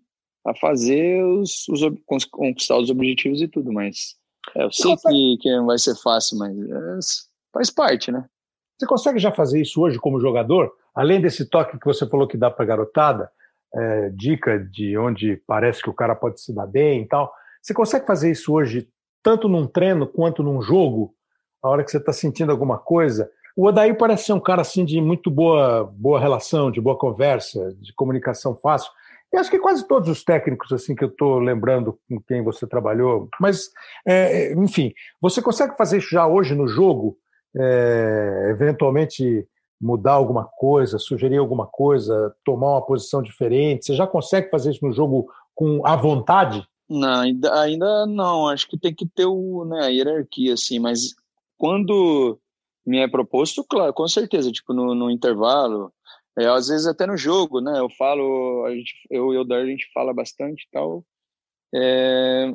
[0.45, 1.83] a fazer os, os
[2.31, 4.17] conquistar os objetivos e tudo, mas
[4.57, 6.99] é, eu sei que, que não vai ser fácil, mas é,
[7.53, 8.25] faz parte, né?
[8.79, 10.73] Você consegue já fazer isso hoje como jogador?
[10.95, 13.31] Além desse toque que você falou que dá para garotada,
[13.75, 17.33] é, dica de onde parece que o cara pode se dar bem e tal.
[17.63, 18.89] Você consegue fazer isso hoje
[19.23, 21.15] tanto num treino quanto num jogo?
[21.63, 23.31] A hora que você está sentindo alguma coisa?
[23.55, 27.75] O Odaí parece ser um cara assim de muito boa, boa relação, de boa conversa,
[27.79, 28.91] de comunicação fácil.
[29.33, 32.67] E acho que quase todos os técnicos assim que eu estou lembrando com quem você
[32.67, 33.71] trabalhou, mas
[34.07, 37.17] é, enfim, você consegue fazer isso já hoje no jogo?
[37.57, 39.47] É, eventualmente
[39.81, 43.87] mudar alguma coisa, sugerir alguma coisa, tomar uma posição diferente?
[43.87, 46.67] Você já consegue fazer isso no jogo com a vontade?
[46.89, 48.49] Não, ainda, ainda não.
[48.49, 51.15] Acho que tem que ter o, né, a hierarquia, assim, mas
[51.57, 52.39] quando
[52.85, 55.93] me é proposto, claro, com certeza, tipo, no, no intervalo,
[56.39, 57.79] é, às vezes até no jogo, né?
[57.79, 61.05] Eu falo, a gente, eu e o Dar, a gente fala bastante e tal.
[61.75, 62.55] É,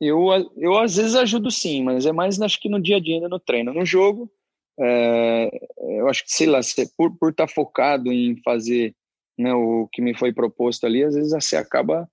[0.00, 3.28] eu, eu às vezes ajudo sim, mas é mais acho que no dia a dia,
[3.28, 3.72] no treino.
[3.72, 4.30] No jogo,
[4.78, 5.50] é,
[5.98, 6.60] eu acho que, sei lá,
[6.96, 8.94] por, por estar tá focado em fazer
[9.38, 12.08] né, o que me foi proposto ali, às vezes você acaba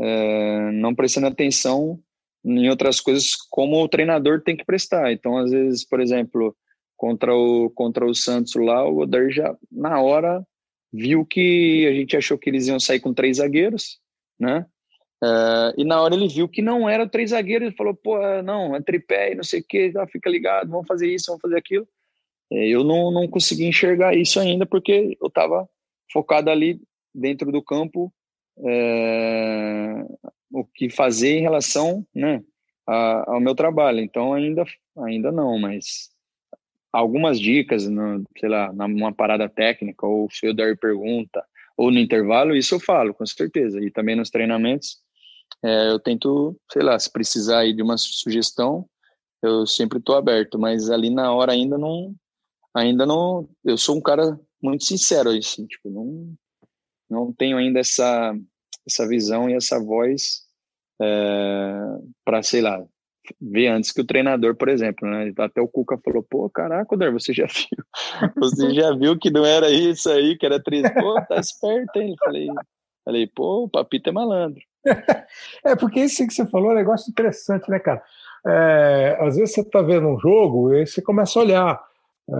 [0.00, 2.00] é, não prestando atenção
[2.44, 5.12] em outras coisas como o treinador tem que prestar.
[5.12, 6.56] Então, às vezes, por exemplo,
[7.02, 10.46] contra o, contra o Santos lá, o Oder já, na hora,
[10.92, 13.98] viu que a gente achou que eles iam sair com três zagueiros,
[14.38, 14.64] né?
[15.20, 18.76] Uh, e na hora ele viu que não era três zagueiros, ele falou, pô, não,
[18.76, 21.56] é tripé e não sei o que, tá, fica ligado, vamos fazer isso, vamos fazer
[21.56, 21.88] aquilo.
[22.52, 25.68] É, eu não, não consegui enxergar isso ainda, porque eu estava
[26.12, 26.80] focado ali
[27.12, 28.12] dentro do campo,
[28.64, 30.04] é,
[30.52, 32.44] o que fazer em relação né,
[32.86, 33.98] a, ao meu trabalho.
[33.98, 34.64] Então ainda,
[34.96, 36.11] ainda não, mas
[36.92, 41.44] algumas dicas, no, sei lá, numa parada técnica, ou se eu der pergunta,
[41.76, 43.80] ou no intervalo, isso eu falo, com certeza.
[43.80, 44.98] E também nos treinamentos,
[45.64, 48.86] é, eu tento, sei lá, se precisar aí de uma sugestão,
[49.42, 52.14] eu sempre estou aberto, mas ali na hora ainda não,
[52.74, 56.34] ainda não, eu sou um cara muito sincero, assim, tipo, não,
[57.10, 58.36] não tenho ainda essa,
[58.86, 60.42] essa visão e essa voz
[61.00, 61.72] é,
[62.24, 62.84] para, sei lá,
[63.40, 65.32] ver antes que o treinador, por exemplo, né?
[65.38, 69.44] Até o Cuca falou, pô, caraca, Dar, você já viu, você já viu que não
[69.44, 72.14] era isso aí, que era três, pô, tá esperto, hein?
[72.18, 72.48] Falei,
[73.04, 74.60] falei, pô, o Papito é malandro.
[75.64, 78.02] É, porque isso que você falou é um negócio interessante, né, cara?
[78.44, 81.80] É, às vezes você tá vendo um jogo e você começa a olhar
[82.28, 82.34] é,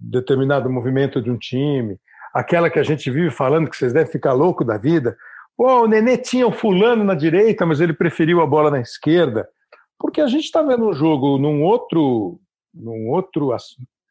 [0.00, 1.98] determinado movimento de um time,
[2.32, 5.16] aquela que a gente vive falando que vocês devem ficar louco da vida.
[5.54, 9.46] Pô, o Nenê tinha o fulano na direita, mas ele preferiu a bola na esquerda
[9.98, 12.38] porque a gente está vendo um jogo num outro,
[12.74, 13.54] num outro,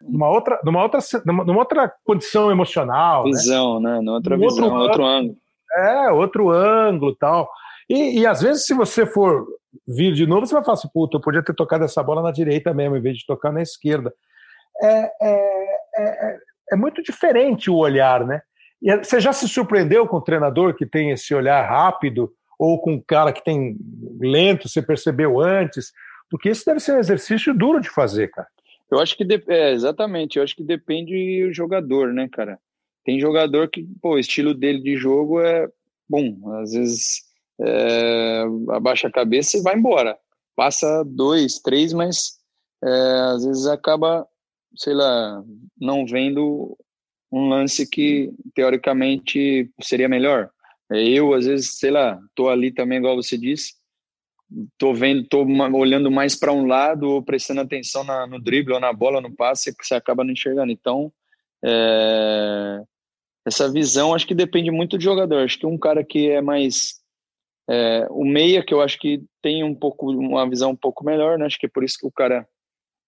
[0.01, 3.31] numa outra, numa outra, numa outra condição emocional, né?
[3.31, 4.01] visão, né?
[4.01, 4.11] né?
[4.11, 5.37] Outra visão, outro, outro ângulo.
[5.77, 7.49] É, outro ângulo, tal.
[7.89, 9.45] E, e às vezes, se você for
[9.87, 12.31] vir de novo, você vai falar assim, puta, eu podia ter tocado essa bola na
[12.31, 14.13] direita mesmo, em vez de tocar na esquerda.
[14.81, 16.37] É, é, é,
[16.71, 18.41] é muito diferente o olhar, né?
[18.81, 22.93] E você já se surpreendeu com o treinador que tem esse olhar rápido ou com
[22.93, 23.77] um cara que tem
[24.19, 25.91] lento, você percebeu antes?
[26.29, 28.47] Porque isso deve ser um exercício duro de fazer, cara.
[28.91, 32.59] Eu acho que é, exatamente, eu acho que depende do jogador, né, cara?
[33.03, 35.67] Tem jogador que, pô, o estilo dele de jogo é
[36.07, 37.23] bom, às vezes
[37.59, 40.17] é, abaixa a cabeça e vai embora.
[40.55, 42.37] Passa dois, três, mas
[42.83, 42.89] é,
[43.33, 44.27] às vezes acaba,
[44.75, 45.43] sei lá,
[45.79, 46.77] não vendo
[47.31, 50.49] um lance que teoricamente seria melhor.
[50.91, 53.73] É, eu, às vezes, sei lá, tô ali também, igual você disse,
[54.77, 55.43] tô vendo, tô
[55.73, 59.35] olhando mais para um lado ou prestando atenção na, no drible ou na bola, no
[59.35, 60.71] passe, que você acaba não enxergando.
[60.71, 61.11] Então,
[61.63, 62.81] é,
[63.45, 65.43] essa visão acho que depende muito do jogador.
[65.43, 66.99] Acho que um cara que é mais
[67.69, 71.37] é, o meia, que eu acho que tem um pouco uma visão um pouco melhor,
[71.37, 71.45] né?
[71.45, 72.47] Acho que é por isso que o cara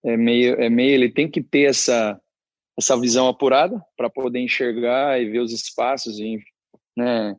[0.03, 2.19] é meia, é meia ele tem que ter essa
[2.77, 6.39] essa visão apurada para poder enxergar e ver os espaços e
[6.95, 7.35] né,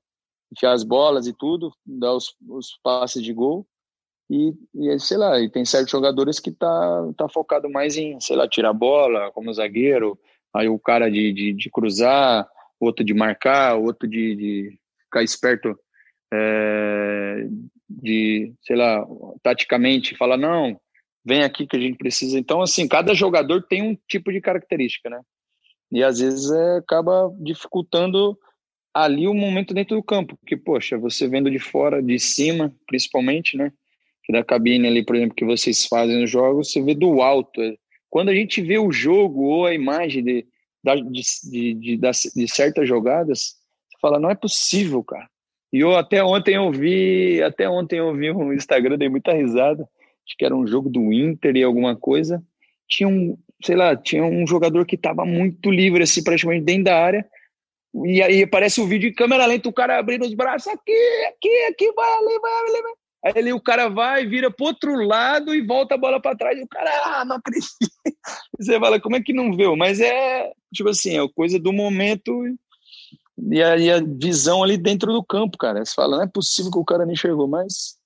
[0.52, 3.66] enfiar as bolas e tudo, dar os, os passes de gol.
[4.30, 8.36] E, e, sei lá, e tem certos jogadores que tá, tá focado mais em, sei
[8.36, 10.18] lá, tirar bola, como zagueiro,
[10.54, 12.46] aí o cara de, de, de cruzar,
[12.78, 15.78] outro de marcar, outro de, de ficar esperto
[16.32, 17.48] é,
[17.88, 19.06] de, sei lá,
[19.42, 20.78] taticamente falar, não,
[21.24, 22.38] vem aqui que a gente precisa.
[22.38, 25.20] Então, assim, cada jogador tem um tipo de característica, né?
[25.90, 28.38] E às vezes é, acaba dificultando
[28.92, 33.56] ali o momento dentro do campo, porque, poxa, você vendo de fora, de cima, principalmente,
[33.56, 33.72] né?
[34.24, 37.60] Que da cabine ali, por exemplo, que vocês fazem nos jogos, você vê do alto.
[38.10, 40.46] Quando a gente vê o jogo ou a imagem de,
[40.84, 43.56] de, de, de, de certas jogadas,
[43.88, 45.28] você fala, não é possível, cara.
[45.72, 49.82] E eu até ontem eu vi, até ontem eu vi um Instagram, dei muita risada,
[50.26, 52.42] acho que era um jogo do Inter e alguma coisa,
[52.88, 56.98] tinha um, sei lá, tinha um jogador que estava muito livre, assim, praticamente dentro da
[56.98, 57.26] área,
[58.04, 60.92] e aí aparece o vídeo em câmera lenta, o cara abrindo os braços, aqui,
[61.28, 62.92] aqui, aqui, vai ali, vai ali, vai.
[63.24, 66.58] Aí ali o cara vai, vira pro outro lado e volta a bola para trás.
[66.58, 67.68] E o cara, ah, não acredito.
[68.58, 69.76] Você fala, como é que não viu?
[69.76, 72.32] Mas é, tipo assim, é coisa do momento.
[73.50, 75.84] e a, e a visão ali dentro do campo, cara.
[75.84, 77.98] Você fala, não é possível que o cara nem chegou, mas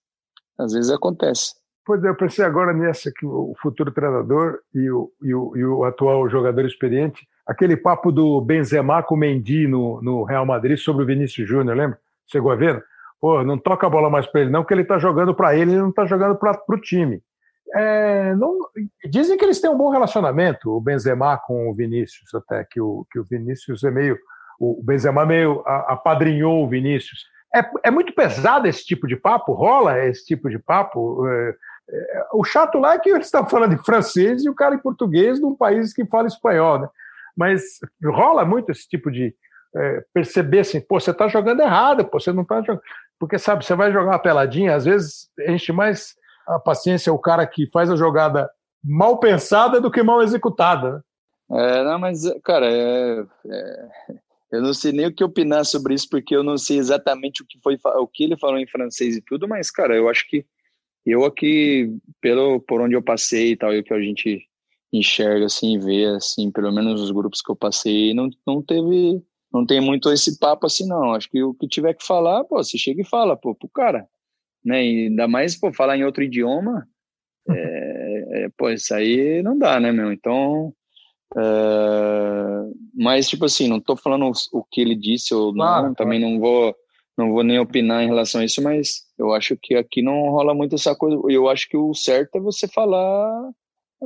[0.58, 1.54] às vezes acontece.
[1.84, 5.64] Pois é, eu pensei agora nessa que o futuro treinador e o, e o, e
[5.64, 10.78] o atual jogador experiente, aquele papo do Benzema com o Mendy no, no Real Madrid
[10.78, 11.98] sobre o Vinícius Júnior, lembra?
[12.26, 12.82] Chegou a ver?
[13.20, 15.72] Pô, não toca a bola mais para ele, não, que ele está jogando para ele,
[15.72, 17.22] ele não está jogando para o time.
[17.74, 18.58] É, não,
[19.08, 23.06] dizem que eles têm um bom relacionamento, o Benzema com o Vinícius, até que o,
[23.10, 24.18] que o Vinícius é meio.
[24.60, 27.26] O Benzema meio apadrinhou o Vinícius.
[27.54, 29.52] É, é muito pesado esse tipo de papo?
[29.52, 31.26] Rola esse tipo de papo?
[31.26, 31.54] É,
[31.90, 34.78] é, o chato lá é que eles estão falando em francês e o cara em
[34.78, 36.88] português num país que fala espanhol, né?
[37.36, 39.34] Mas rola muito esse tipo de
[39.74, 42.82] é, perceber assim, pô, você está jogando errado, pô, você não está jogando.
[43.18, 46.14] Porque, sabe, você vai jogar uma peladinha, às vezes enche mais
[46.46, 48.50] a paciência o cara que faz a jogada
[48.84, 51.04] mal pensada do que mal executada.
[51.48, 51.78] Né?
[51.78, 53.88] É, não, mas, cara, é, é,
[54.52, 57.46] eu não sei nem o que opinar sobre isso, porque eu não sei exatamente o
[57.46, 60.44] que foi o que ele falou em francês e tudo, mas, cara, eu acho que
[61.06, 64.46] eu aqui, pelo, por onde eu passei e tal, e o que a gente
[64.92, 69.64] enxerga, assim, vê, assim, pelo menos os grupos que eu passei, não, não teve, não
[69.64, 71.14] tem muito esse papo assim, não.
[71.14, 74.06] Acho que o que tiver que falar, pô, você chega e fala, pô, pro cara
[74.64, 74.84] né?
[74.84, 76.86] E ainda mais, pô, falar em outro idioma,
[77.48, 80.12] é, é, pô, isso aí não dá, né, meu?
[80.12, 80.72] Então,
[81.36, 81.42] é,
[82.94, 86.38] mas, tipo assim, não tô falando o que ele disse ou claro, não, também não
[86.38, 86.74] vou,
[87.16, 90.54] não vou nem opinar em relação a isso, mas eu acho que aqui não rola
[90.54, 91.20] muito essa coisa.
[91.28, 93.50] Eu acho que o certo é você falar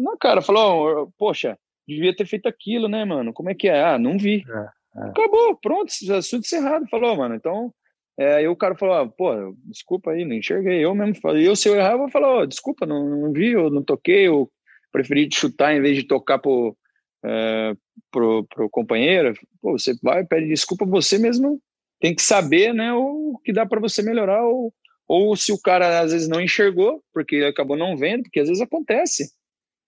[0.00, 3.32] na cara, falar, oh, poxa, devia ter feito aquilo, né, mano?
[3.32, 3.82] Como é que é?
[3.82, 4.44] Ah, não vi.
[4.48, 5.08] É, é.
[5.08, 6.88] Acabou, pronto, assunto encerrado.
[6.88, 7.72] Falou, mano, então
[8.18, 10.84] é, aí o cara falou, ah, pô, desculpa aí, não enxerguei.
[10.84, 13.50] Eu mesmo falei, eu se eu errar, eu vou falar, oh, desculpa, não, não vi,
[13.52, 14.50] eu não toquei, eu
[14.90, 16.74] preferi chutar em vez de tocar pro,
[17.22, 17.74] é,
[18.10, 19.34] pro, pro companheiro.
[19.60, 21.60] Pô, você vai, pede desculpa, você mesmo
[22.00, 24.72] tem que saber, né, o que dá para você melhorar, ou,
[25.06, 28.48] ou se o cara às vezes não enxergou, porque ele acabou não vendo, porque às
[28.48, 29.30] vezes acontece,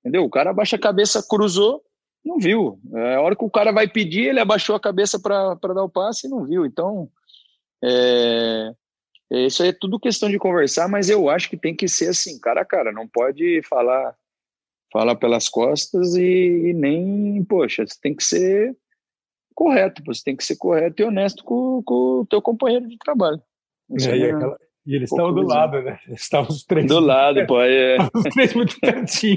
[0.09, 0.25] entendeu?
[0.25, 1.83] O cara abaixa a cabeça, cruzou,
[2.25, 2.81] não viu.
[2.95, 5.89] É, a hora que o cara vai pedir, ele abaixou a cabeça para dar o
[5.89, 6.65] passe e não viu.
[6.65, 7.09] Então,
[7.85, 8.73] é,
[9.31, 12.41] é, isso é tudo questão de conversar, mas eu acho que tem que ser assim,
[12.41, 14.17] cara a cara, não pode falar
[14.91, 18.75] falar pelas costas e, e nem, poxa, você tem que ser
[19.55, 23.39] correto, você tem que ser correto e honesto com, com o teu companheiro de trabalho.
[23.91, 25.99] É, e, aquela, e, eles estavam do lado, né?
[26.09, 26.87] Estavam os três.
[26.87, 27.61] Do lado, pô.
[27.61, 27.99] É.
[28.15, 29.37] Os três muito pertinho.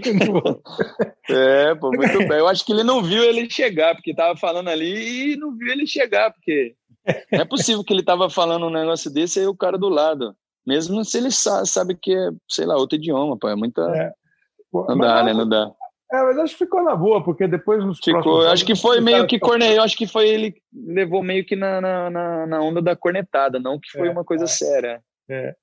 [1.30, 2.40] é, pô, muito bem.
[2.40, 5.70] Eu acho que ele não viu ele chegar, porque tava falando ali e não viu
[5.72, 6.74] ele chegar, porque
[7.32, 10.34] não é possível que ele tava falando um negócio desse e o cara do lado.
[10.66, 13.50] Mesmo se ele sabe, sabe que é, sei lá, outro idioma, pô.
[13.50, 13.82] É muita.
[13.82, 14.12] É.
[14.74, 15.34] não dá, né?
[15.34, 15.70] Não dá.
[16.14, 19.26] É, mas acho que ficou na boa, porque depois nos ficou, Acho que foi meio
[19.26, 23.60] que corneio, acho que foi ele levou meio que na, na, na onda da cornetada,
[23.60, 25.02] não que foi é, uma coisa é, séria.
[25.32, 25.56] É.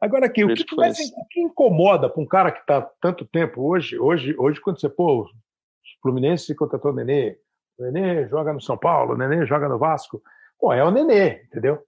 [0.00, 3.24] Agora aqui, o que, que, mais, o que incomoda para um cara que está tanto
[3.24, 5.28] tempo hoje, hoje, hoje quando você pô, o
[6.02, 7.36] Fluminense contratou o Nenê,
[7.78, 10.20] o Nenê joga no São Paulo, o Nenê joga no Vasco,
[10.62, 11.80] Pô, é o Nenê, entendeu?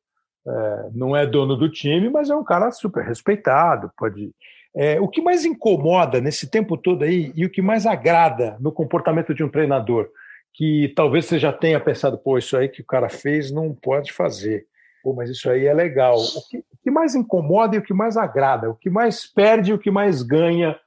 [0.45, 3.89] É, não é dono do time, mas é um cara super respeitado.
[3.97, 4.33] Pode.
[4.75, 8.73] É, o que mais incomoda nesse tempo todo aí e o que mais agrada no
[8.73, 10.09] comportamento de um treinador,
[10.53, 14.13] que talvez você já tenha pensado, pô, isso aí que o cara fez não pode
[14.13, 14.67] fazer.
[15.05, 16.17] Pô, mas isso aí é legal.
[16.17, 18.71] O que, o que mais incomoda e o que mais agrada?
[18.71, 20.81] O que mais perde e o que mais ganha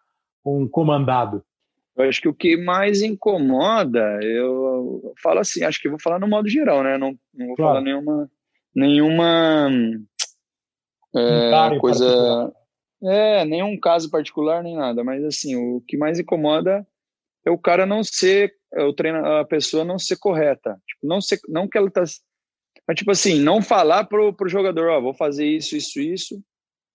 [0.43, 1.43] um comandado?
[1.95, 6.27] Eu acho que o que mais incomoda, eu falo assim, acho que vou falar no
[6.27, 6.97] modo geral, né?
[6.97, 7.73] Não, não vou claro.
[7.73, 8.31] falar nenhuma,
[8.75, 9.69] nenhuma
[11.15, 12.51] é, coisa, particular.
[13.03, 16.85] é, nenhum caso particular nem nada, mas assim, o que mais incomoda
[17.45, 21.21] é o cara não ser, é o treino, a pessoa não ser correta, tipo, não
[21.21, 22.03] ser, não que ela tá,
[22.87, 26.43] mas tipo assim, não falar pro, pro jogador, ó, vou fazer isso, isso, isso,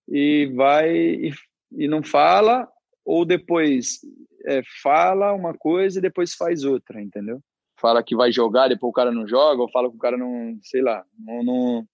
[0.09, 1.33] e vai e,
[1.73, 2.69] e não fala,
[3.05, 4.01] ou depois
[4.47, 7.41] é, fala uma coisa e depois faz outra, entendeu?
[7.81, 10.59] Fala que vai jogar, depois o cara não joga, ou fala que o cara não,
[10.63, 11.87] sei lá, não, não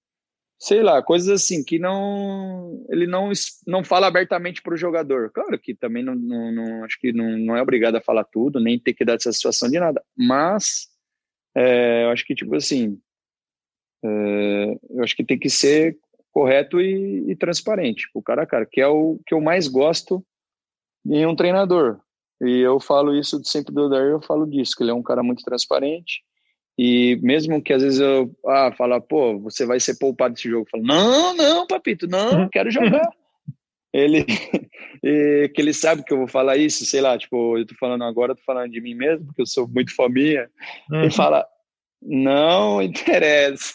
[0.58, 3.30] sei lá, coisas assim que não ele não
[3.66, 5.30] não fala abertamente para o jogador.
[5.30, 8.60] Claro que também não, não, não, acho que não, não é obrigado a falar tudo,
[8.60, 10.88] nem ter que dar essa situação de nada, mas
[11.56, 13.00] é, eu acho que tipo assim,
[14.02, 15.96] eu acho que tem que ser
[16.32, 20.24] correto e, e transparente, o cara a cara, que é o que eu mais gosto
[21.06, 21.98] em um treinador.
[22.40, 25.22] E eu falo isso sempre do Odair, eu falo disso, que ele é um cara
[25.22, 26.22] muito transparente.
[26.78, 30.64] E mesmo que às vezes eu ah, fala, pô, você vai ser poupado desse jogo,
[30.64, 33.10] eu falo, não, não, papito, não, quero jogar.
[33.92, 34.24] ele
[35.02, 38.36] que ele sabe que eu vou falar isso, sei lá, tipo, eu tô falando agora,
[38.36, 40.48] tô falando de mim mesmo, porque eu sou muito fominha.
[40.88, 41.02] Uhum.
[41.02, 41.44] Ele fala,
[42.00, 43.74] Não interessa.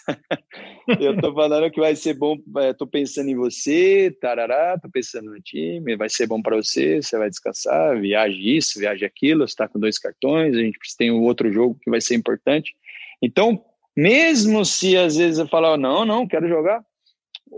[1.00, 2.38] Eu tô falando que vai ser bom.
[2.58, 7.02] É, tô pensando em você, tarará, tô pensando no time, vai ser bom para você,
[7.02, 11.12] você vai descansar, viaje isso, viaje aquilo, você tá com dois cartões, a gente tem
[11.12, 12.76] um outro jogo que vai ser importante.
[13.22, 13.64] Então,
[13.96, 16.84] mesmo se às vezes eu falar, não, não, quero jogar,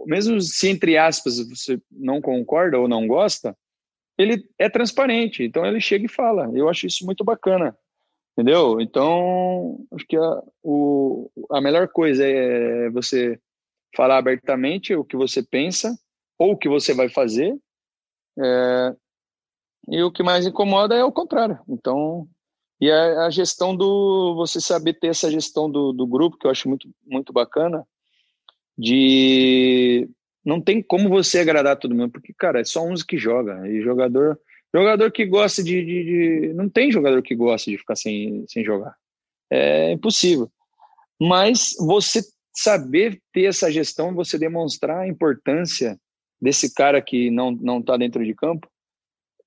[0.05, 3.55] mesmo se entre aspas você não concorda ou não gosta,
[4.17, 6.49] ele é transparente, então ele chega e fala.
[6.53, 7.75] Eu acho isso muito bacana.
[8.37, 8.81] Entendeu?
[8.81, 13.39] Então, acho que a, o, a melhor coisa é você
[13.95, 15.97] falar abertamente o que você pensa
[16.37, 17.57] ou o que você vai fazer.
[18.37, 18.95] É,
[19.87, 21.59] e o que mais incomoda é o contrário.
[21.69, 22.27] Então,
[22.81, 24.35] e a, a, gestão do.
[24.35, 27.87] Você saber ter essa gestão do, do grupo, que eu acho muito, muito bacana,
[28.77, 30.09] de.
[30.43, 33.67] Não tem como você agradar todo mundo, porque, cara, é só uns que joga.
[33.67, 34.39] E jogador
[34.75, 38.61] Jogador que gosta de, de, de, Não tem jogador que gosta de ficar sem, sem
[38.61, 38.93] jogar.
[39.49, 40.51] É impossível.
[41.17, 42.21] Mas você
[42.53, 45.97] saber ter essa gestão, você demonstrar a importância
[46.41, 48.69] desse cara que não não está dentro de campo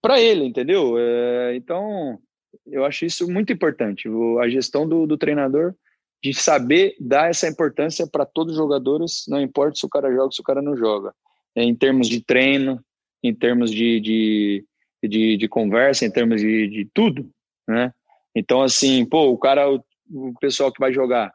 [0.01, 0.97] para ele, entendeu?
[0.99, 2.19] É, então,
[2.67, 4.09] eu acho isso muito importante.
[4.41, 5.75] a gestão do, do treinador
[6.23, 10.33] de saber dar essa importância para todos os jogadores, não importa se o cara joga
[10.33, 11.15] se o cara não joga.
[11.55, 12.83] É, em termos de treino,
[13.23, 14.65] em termos de, de
[15.03, 17.31] de, de conversa, em termos de, de tudo,
[17.67, 17.93] né?
[18.35, 21.33] Então, assim, pô, o cara, o, o, pessoal que vai jogar,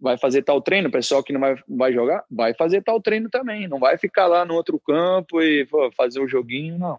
[0.00, 3.28] vai fazer tal treino, o pessoal que não vai, vai jogar, vai fazer tal treino
[3.28, 6.98] também, não vai ficar lá no outro campo e pô, fazer o joguinho, não.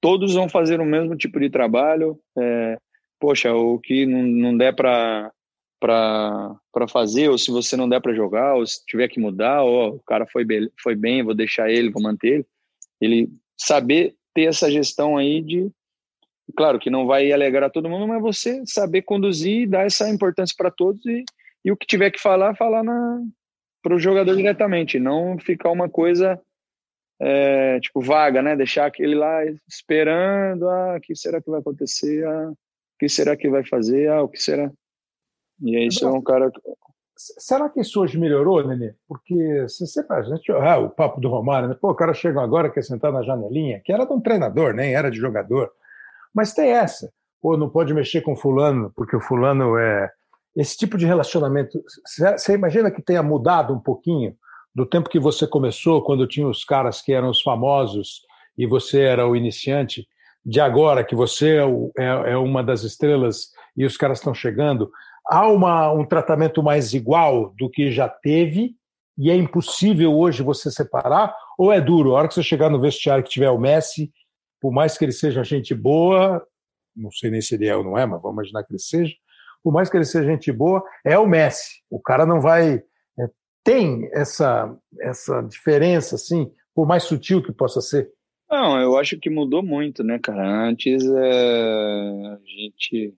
[0.00, 2.78] Todos vão fazer o mesmo tipo de trabalho, é,
[3.20, 5.30] poxa, o que não, não der para
[5.82, 9.96] para fazer, ou se você não der para jogar, ou se tiver que mudar, ou
[9.96, 12.46] o cara foi, bem, foi bem, vou deixar ele, vou manter ele.
[13.00, 15.70] Ele saber ter essa gestão aí de,
[16.56, 20.54] claro que não vai alegrar todo mundo, mas você saber conduzir e dar essa importância
[20.56, 21.24] para todos e,
[21.64, 22.82] e o que tiver que falar, falar
[23.82, 26.40] para o jogador diretamente, não ficar uma coisa
[27.20, 28.56] é, tipo vaga, né?
[28.56, 32.26] Deixar aquele lá esperando, ah, o que será que vai acontecer?
[32.26, 32.56] Ah, o
[32.98, 34.08] que será que vai fazer?
[34.08, 34.70] Ah, o que será?
[35.60, 36.50] E aí isso é um cara
[37.38, 38.94] Será que isso hoje melhorou, Nenê?
[39.08, 41.76] Porque você sempre a gente, ah, o papo do Romário, né?
[41.80, 44.94] Pô, o cara chega agora quer sentar na janelinha, que era de um treinador, nem
[44.94, 45.70] era de jogador.
[46.34, 47.12] Mas tem essa.
[47.40, 50.10] Pô, não pode mexer com fulano, porque o fulano é
[50.56, 51.82] esse tipo de relacionamento.
[52.04, 54.36] Você imagina que tenha mudado um pouquinho
[54.74, 58.22] do tempo que você começou, quando tinha os caras que eram os famosos
[58.56, 60.06] e você era o iniciante,
[60.44, 61.62] de agora que você é,
[61.98, 64.90] é, é uma das estrelas e os caras estão chegando
[65.26, 68.74] há uma, um tratamento mais igual do que já teve
[69.18, 71.34] e é impossível hoje você separar?
[71.58, 72.14] Ou é duro?
[72.14, 74.10] A hora que você chegar no vestiário que tiver o Messi,
[74.60, 76.44] por mais que ele seja gente boa,
[76.96, 79.14] não sei nem se ele é ou não é, mas vamos imaginar que ele seja,
[79.62, 81.82] por mais que ele seja gente boa, é o Messi.
[81.90, 82.82] O cara não vai.
[83.18, 83.28] É,
[83.62, 88.10] tem essa, essa diferença, assim, por mais sutil que possa ser?
[88.50, 90.68] Não, eu acho que mudou muito, né, cara?
[90.68, 93.14] Antes é, a gente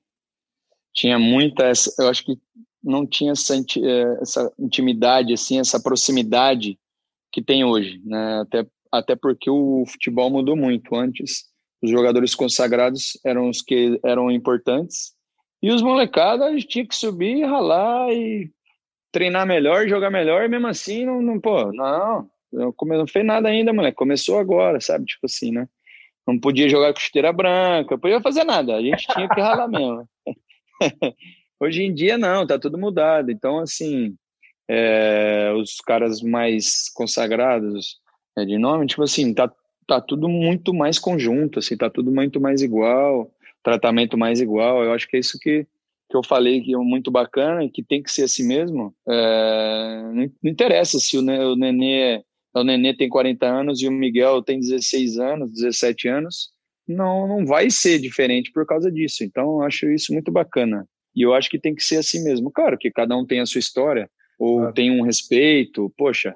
[0.95, 2.38] tinha muita eu acho que
[2.82, 6.78] não tinha essa, eh, essa intimidade assim essa proximidade
[7.32, 8.40] que tem hoje né?
[8.40, 10.95] Até até porque o futebol mudou muito.
[10.95, 11.47] Antes
[11.82, 15.12] os jogadores consagrados eram os que eram importantes
[15.62, 18.51] e os molecadas tinha que subir ralar e
[19.12, 23.49] treinar melhor jogar melhor e mesmo assim não, não pô não não, não fez nada
[23.49, 25.05] ainda moleque começou agora sabe?
[25.05, 25.68] Tipo assim né?
[26.26, 30.09] Não podia jogar com chuteira branca, podia fazer nada, a gente tinha que ralar mesmo.
[31.61, 33.31] Hoje em dia não, tá tudo mudado.
[33.31, 34.16] Então, assim,
[34.68, 37.99] é, os caras mais consagrados
[38.37, 39.51] é, de nome, tipo assim, tá,
[39.87, 43.31] tá tudo muito mais conjunto, assim, tá tudo muito mais igual,
[43.62, 44.83] tratamento mais igual.
[44.83, 45.66] Eu acho que é isso que,
[46.11, 48.95] que eu falei que é muito bacana e que tem que ser assim mesmo.
[49.09, 52.22] É, não, não, interessa se o, o Nenê,
[52.55, 56.53] o Nenê tem 40 anos e o Miguel tem 16 anos, 17 anos
[56.87, 59.24] não, não vai ser diferente por causa disso.
[59.24, 60.87] Então, eu acho isso muito bacana.
[61.14, 62.51] E eu acho que tem que ser assim mesmo.
[62.51, 66.35] Claro que cada um tem a sua história, ou tem um respeito, poxa.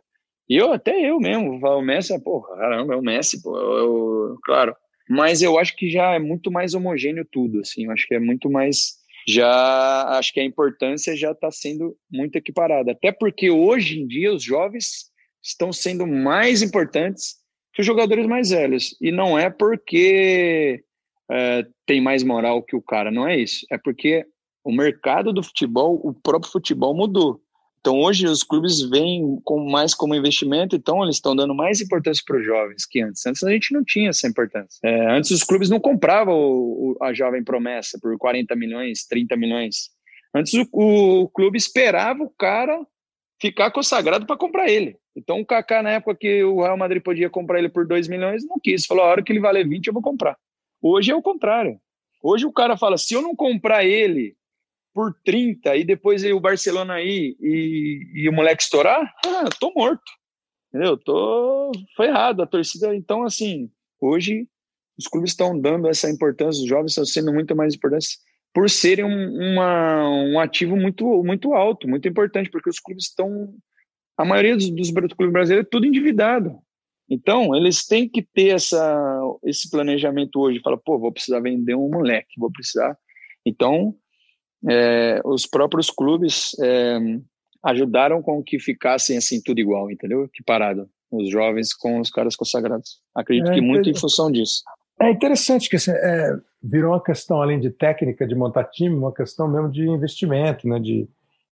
[0.49, 4.38] E eu, até eu mesmo, o Messi, é, porra, caramba, é o Messi, pô, eu,
[4.44, 4.74] claro.
[5.09, 7.84] Mas eu acho que já é muito mais homogêneo tudo, assim.
[7.84, 8.99] Eu acho que é muito mais.
[9.26, 12.92] Já acho que a importância já está sendo muito equiparada.
[12.92, 15.11] Até porque hoje em dia os jovens
[15.42, 17.36] estão sendo mais importantes
[17.78, 18.96] que os jogadores mais velhos.
[19.00, 20.82] E não é porque
[21.30, 23.64] é, tem mais moral que o cara, não é isso.
[23.70, 24.26] É porque
[24.64, 27.40] o mercado do futebol, o próprio futebol mudou.
[27.78, 32.20] Então hoje os clubes vêm com mais como investimento, então eles estão dando mais importância
[32.26, 33.24] para os jovens que antes.
[33.24, 34.80] Antes a gente não tinha essa importância.
[34.82, 39.36] É, antes os clubes não compravam o, o, a jovem promessa por 40 milhões, 30
[39.36, 39.90] milhões.
[40.34, 42.84] Antes o, o clube esperava o cara
[43.41, 44.97] ficar consagrado para comprar ele.
[45.16, 48.45] Então o Kaká, na época que o Real Madrid podia comprar ele por 2 milhões,
[48.47, 48.86] não quis.
[48.86, 50.36] Falou, a hora que ele valer 20, eu vou comprar.
[50.80, 51.80] Hoje é o contrário.
[52.22, 54.36] Hoje o cara fala, se eu não comprar ele
[54.93, 60.11] por 30 e depois o Barcelona aí e, e o moleque estourar, ah, tô morto.
[60.68, 60.97] Entendeu?
[60.97, 62.95] Tô foi errado a torcida.
[62.95, 63.70] Então assim,
[64.01, 64.49] hoje
[64.99, 68.18] os clubes estão dando essa importância, os jovens estão sendo muito mais importantes
[68.53, 73.55] por serem um, uma, um ativo muito muito alto, muito importante, porque os clubes estão
[74.18, 76.59] a maioria dos, dos clubes brasileiros é tudo endividado.
[77.09, 80.61] Então, eles têm que ter essa, esse planejamento hoje.
[80.61, 82.99] Fala, pô, vou precisar vender um moleque, vou precisar.
[83.46, 83.94] Então,
[84.68, 86.99] é, os próprios clubes é,
[87.62, 90.28] ajudaram com que ficassem assim tudo igual, entendeu?
[90.28, 90.90] Que parado.
[91.11, 93.01] Os jovens com os caras consagrados.
[93.14, 94.62] Acredito é, que muito em função disso.
[95.01, 99.49] É interessante que é, virou uma questão, além de técnica, de montar time, uma questão
[99.49, 100.78] mesmo de investimento, né?
[100.78, 101.09] De,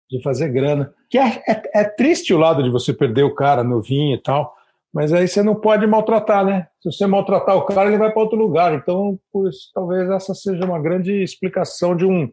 [0.09, 0.93] de fazer grana.
[1.09, 4.55] Que é, é, é triste o lado de você perder o cara novinho e tal,
[4.93, 6.67] mas aí você não pode maltratar, né?
[6.81, 8.73] Se você maltratar o cara, ele vai para outro lugar.
[8.73, 12.29] Então, por isso, talvez essa seja uma grande explicação de um,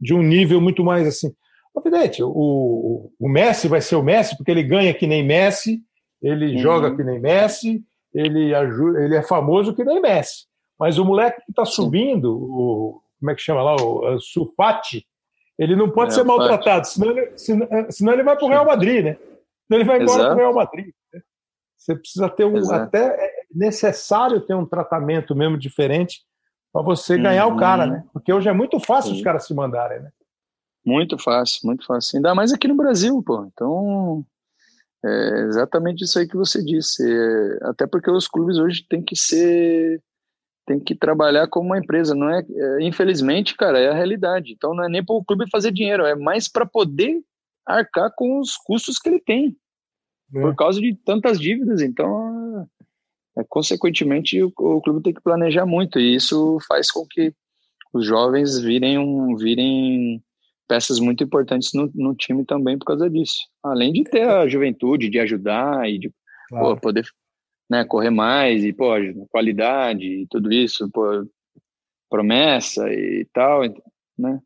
[0.00, 1.34] de um nível muito mais assim.
[1.78, 5.82] Evidente, o, o Messi vai ser o Messi porque ele ganha que nem Messi,
[6.22, 6.58] ele uhum.
[6.58, 7.84] joga que nem Messi,
[8.16, 10.46] ele, ajuda, ele é famoso que nem Messi.
[10.78, 14.52] Mas o moleque que está subindo, o, como é que chama lá, o, o
[15.58, 18.66] ele não pode é, ser maltratado, senão ele, senão, senão ele vai para o Real
[18.66, 19.16] Madrid, né?
[19.66, 20.92] Senão ele vai embora para o Real Madrid.
[21.12, 21.20] Né?
[21.78, 22.56] Você precisa ter um.
[22.56, 22.84] Exato.
[22.84, 26.22] Até é necessário ter um tratamento mesmo diferente
[26.72, 27.56] para você ganhar uhum.
[27.56, 28.04] o cara, né?
[28.12, 30.10] Porque hoje é muito fácil os caras se mandarem, né?
[30.84, 32.18] Muito fácil, muito fácil.
[32.18, 33.44] Ainda mais aqui no Brasil, pô.
[33.46, 34.24] Então,
[35.06, 37.02] é exatamente isso aí que você disse.
[37.02, 40.02] É, até porque os clubes hoje têm que ser
[40.66, 44.52] tem que trabalhar como uma empresa, não é, é infelizmente, cara, é a realidade.
[44.52, 47.22] Então não é nem para o clube fazer dinheiro, é mais para poder
[47.64, 49.56] arcar com os custos que ele tem
[50.34, 50.40] é.
[50.40, 51.80] por causa de tantas dívidas.
[51.80, 52.66] Então,
[53.38, 57.32] é, consequentemente, o, o, clube tem que planejar muito e isso faz com que
[57.92, 60.22] os jovens virem um, virem
[60.66, 63.38] peças muito importantes no, no time também por causa disso.
[63.62, 66.12] Além de ter a juventude, de ajudar e de
[66.48, 66.74] claro.
[66.74, 67.06] pô, poder
[67.70, 68.90] né, correr mais e, pô,
[69.30, 71.04] qualidade e tudo isso, pô,
[72.08, 73.62] promessa e tal,
[74.18, 74.40] né?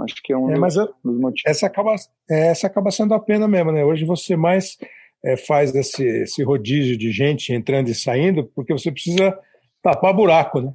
[0.00, 1.42] Acho que é um é, dos, eu, dos, motivos.
[1.46, 1.94] Essa acaba,
[2.28, 3.84] é, essa acaba sendo a pena mesmo, né?
[3.84, 4.76] Hoje você mais
[5.24, 9.38] é, faz esse, esse rodízio de gente entrando e saindo, porque você precisa
[9.82, 10.72] tapar buraco, né?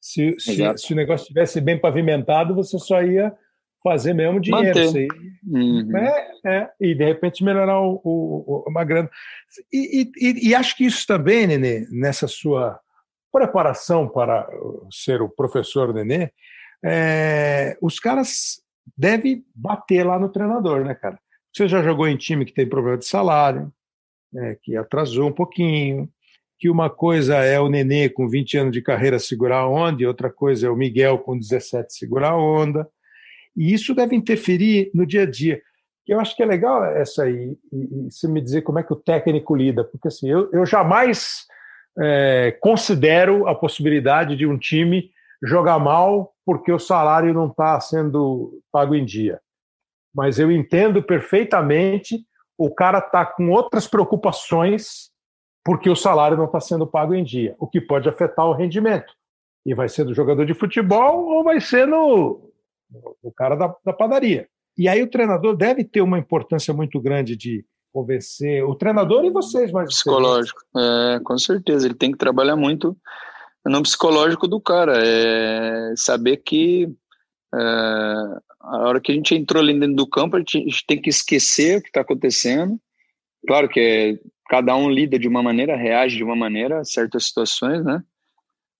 [0.00, 3.34] Se, se, se, o negócio estivesse bem pavimentado, você só ia
[3.82, 4.78] fazer mesmo dinheiro.
[4.78, 5.08] Manter.
[5.46, 5.96] Uhum.
[5.96, 9.10] É, é, e de repente melhorar o, o, uma grana.
[9.72, 12.78] E, e, e, acho que isso também, Nenê, nessa sua
[13.32, 14.48] preparação para
[14.90, 16.30] ser o professor Nenê,
[16.84, 18.62] é, os caras
[18.96, 21.18] devem bater lá no treinador, né, cara?
[21.52, 23.72] Você já jogou em time que tem problema de salário,
[24.36, 26.08] é, que atrasou um pouquinho,
[26.58, 30.06] que uma coisa é o Nenê com 20 anos de carreira segurar a onda, e
[30.06, 32.86] outra coisa é o Miguel com 17 segurar a onda.
[33.56, 35.60] E isso deve interferir no dia a dia.
[36.06, 38.92] Eu acho que é legal essa aí, e, e você me dizer como é que
[38.92, 41.46] o técnico lida, porque assim, eu, eu jamais
[41.98, 45.10] é, considero a possibilidade de um time
[45.42, 49.40] jogar mal porque o salário não está sendo pago em dia.
[50.14, 52.24] Mas eu entendo perfeitamente
[52.58, 55.10] o cara está com outras preocupações
[55.64, 59.12] porque o salário não está sendo pago em dia, o que pode afetar o rendimento.
[59.64, 62.49] E vai ser do jogador de futebol ou vai ser no,
[63.22, 64.48] no cara da, da padaria.
[64.76, 69.30] E aí o treinador deve ter uma importância muito grande de convencer o treinador e
[69.30, 72.96] vocês, mas psicológico, é, com certeza ele tem que trabalhar muito
[73.66, 76.88] no psicológico do cara, é saber que
[77.54, 77.58] é,
[78.60, 81.00] a hora que a gente entrou ali dentro do campo, a gente, a gente tem
[81.00, 82.78] que esquecer o que está acontecendo.
[83.46, 84.18] Claro que é,
[84.48, 88.02] cada um lida de uma maneira, reage de uma maneira a certas situações, né?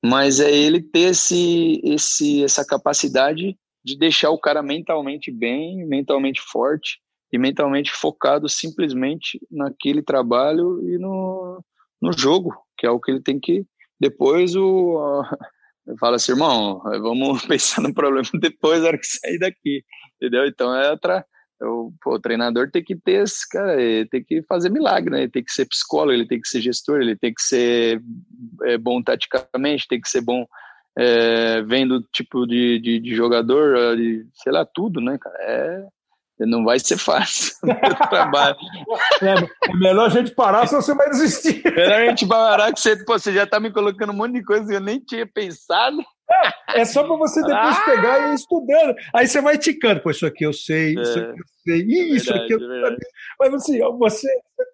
[0.02, 6.40] Mas é ele ter esse, esse, essa capacidade de deixar o cara mentalmente bem, mentalmente
[6.40, 7.00] forte
[7.32, 11.62] e mentalmente focado simplesmente naquele trabalho e no,
[12.00, 13.64] no jogo, que é o que ele tem que
[14.00, 15.22] depois o
[16.00, 19.84] fala assim, irmão, vamos pensar no problema depois, na hora que sair daqui,
[20.16, 20.46] entendeu?
[20.46, 21.24] Então é outra.
[21.62, 23.76] O, pô, o treinador tem que ter esse, cara,
[24.10, 25.22] tem que fazer milagre, né?
[25.22, 28.02] Ele tem que ser psicólogo, ele tem que ser gestor, ele tem que ser
[28.64, 30.46] é, bom taticamente, tem que ser bom
[30.98, 35.36] é, vendo tipo de, de, de jogador, de, sei lá, tudo, né, cara?
[35.40, 35.86] É,
[36.46, 37.54] não vai ser fácil
[38.08, 38.56] trabalho.
[39.22, 41.62] É, é, melhor a gente parar, senão você vai desistir.
[41.64, 44.44] Melhor a gente parar que você, pô, você já tá me colocando um monte de
[44.44, 45.98] coisa que eu nem tinha pensado.
[46.74, 47.84] É, é só para você depois ah!
[47.84, 48.94] pegar e ir estudando.
[49.14, 52.14] Aí você vai ticando, pô, isso aqui eu sei, isso é, aqui eu sei, é
[52.14, 52.96] isso verdade, aqui eu sei.
[53.38, 54.28] Mas assim, você,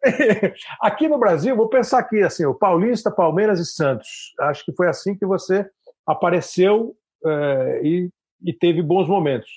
[0.83, 4.35] aqui no Brasil, vou pensar aqui assim, o Paulista, Palmeiras e Santos.
[4.41, 5.67] Acho que foi assim que você
[6.07, 8.11] apareceu é, e,
[8.45, 9.51] e teve bons momentos.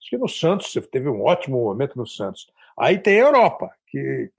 [0.00, 2.46] Acho que no Santos teve um ótimo momento no Santos.
[2.78, 4.30] Aí tem a Europa, que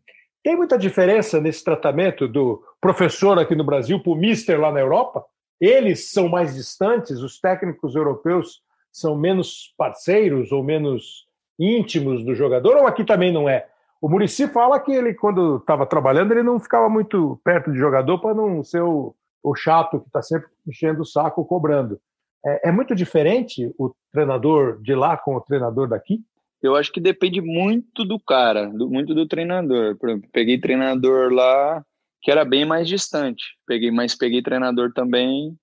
[0.43, 4.79] tem muita diferença nesse tratamento do professor aqui no Brasil para o mister lá na
[4.79, 5.25] Europa?
[5.59, 8.61] Eles são mais distantes, os técnicos europeus
[8.91, 11.25] são menos parceiros ou menos
[11.57, 13.67] íntimos do jogador, ou aqui também não é?
[14.01, 18.19] O Murici fala que ele, quando estava trabalhando, ele não ficava muito perto de jogador
[18.19, 19.15] para não ser o,
[19.45, 22.01] o chato que está sempre enchendo o saco, cobrando.
[22.43, 26.19] É, é muito diferente o treinador de lá com o treinador daqui?
[26.61, 29.95] Eu acho que depende muito do cara, do, muito do treinador.
[29.97, 31.85] Por exemplo, peguei treinador lá
[32.21, 33.43] que era bem mais distante.
[33.67, 35.55] Peguei, mas peguei treinador também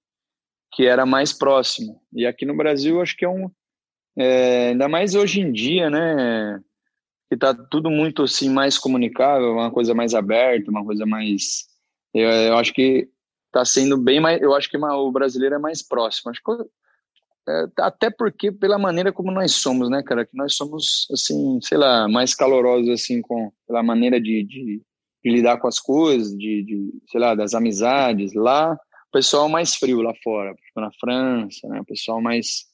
[0.73, 2.01] que era mais próximo.
[2.13, 3.51] E aqui no Brasil acho que é um
[4.17, 6.61] é, ainda mais hoje em dia, né?
[7.29, 11.73] Que tá tudo muito assim mais comunicável, uma coisa mais aberta, uma coisa mais
[12.15, 13.09] eu, eu acho que
[13.53, 16.31] tá sendo bem mais, eu acho que o brasileiro é mais próximo.
[16.31, 16.65] Acho que
[17.49, 21.77] é, até porque pela maneira como nós somos, né, cara, que nós somos assim, sei
[21.77, 24.83] lá, mais calorosos assim com pela maneira de, de,
[25.25, 28.33] de lidar com as coisas, de, de, sei lá, das amizades.
[28.33, 32.71] Lá, o pessoal mais frio lá fora, tipo na França, né, o pessoal mais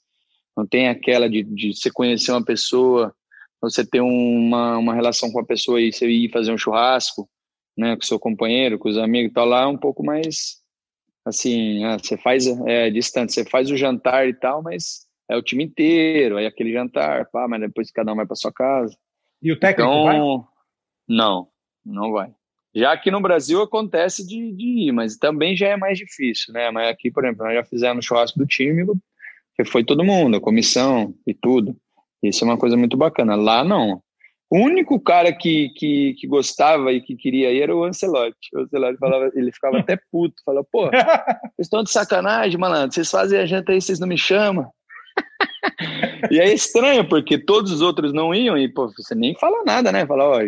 [0.56, 3.14] não tem aquela de, de você conhecer uma pessoa,
[3.60, 7.28] você ter uma, uma relação com a pessoa e você ir fazer um churrasco,
[7.76, 10.57] né, com seu companheiro, com os amigos, tal lá é um pouco mais
[11.28, 15.42] assim, ah, você faz é, distante, você faz o jantar e tal, mas é o
[15.42, 18.96] time inteiro, aí aquele jantar, pá, mas depois cada um vai para sua casa.
[19.42, 20.18] E o técnico então, vai?
[21.08, 21.48] Não,
[21.84, 22.32] não vai.
[22.74, 26.70] Já aqui no Brasil acontece de, de ir, mas também já é mais difícil, né?
[26.70, 28.86] Mas aqui, por exemplo, nós já fizemos churrasco do time,
[29.54, 31.76] que foi todo mundo, a comissão e tudo.
[32.22, 33.34] Isso é uma coisa muito bacana.
[33.34, 34.02] Lá não.
[34.50, 38.48] O único cara que, que, que gostava e que queria ir era o Ancelotti.
[38.54, 40.88] O Ancelotti falava, ele ficava até puto, falava, pô,
[41.54, 44.70] vocês estão de sacanagem, malandro, vocês fazem a janta aí, vocês não me chamam.
[46.30, 49.92] e é estranho, porque todos os outros não iam e, pô, você nem fala nada,
[49.92, 50.06] né?
[50.06, 50.40] Fala, ó,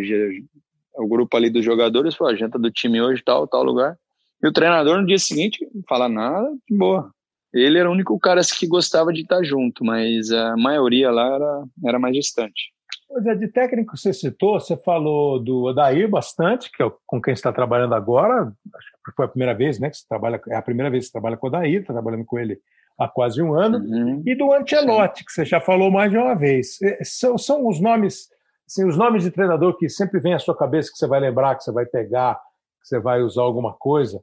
[0.94, 3.96] o grupo ali dos jogadores, pô, a janta do time hoje, tal, tal lugar.
[4.42, 7.11] E o treinador no dia seguinte não fala nada, de boa.
[7.53, 11.64] Ele era o único cara que gostava de estar junto, mas a maioria lá era,
[11.84, 12.72] era mais distante.
[13.11, 17.35] Pois é, de técnico você citou, você falou do Odair bastante, que é com quem
[17.35, 18.43] você está trabalhando agora.
[18.45, 19.91] Acho que foi a primeira vez, né?
[19.91, 22.25] Que você trabalha, é a primeira vez que você trabalha com o Odair, está trabalhando
[22.25, 22.61] com ele
[22.97, 23.79] há quase um ano.
[23.79, 24.23] Uhum.
[24.25, 26.79] E do Ancelotti, que você já falou mais de uma vez.
[27.03, 28.29] São, são os nomes,
[28.65, 31.57] assim, os nomes de treinador que sempre vem à sua cabeça, que você vai lembrar,
[31.57, 32.37] que você vai pegar,
[32.81, 34.23] que você vai usar alguma coisa.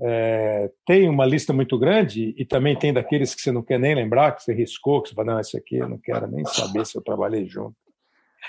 [0.00, 3.96] É, tem uma lista muito grande e também tem daqueles que você não quer nem
[3.96, 6.86] lembrar, que você riscou, que você fala, não, esse aqui eu não quero nem saber
[6.86, 7.74] se eu trabalhei junto.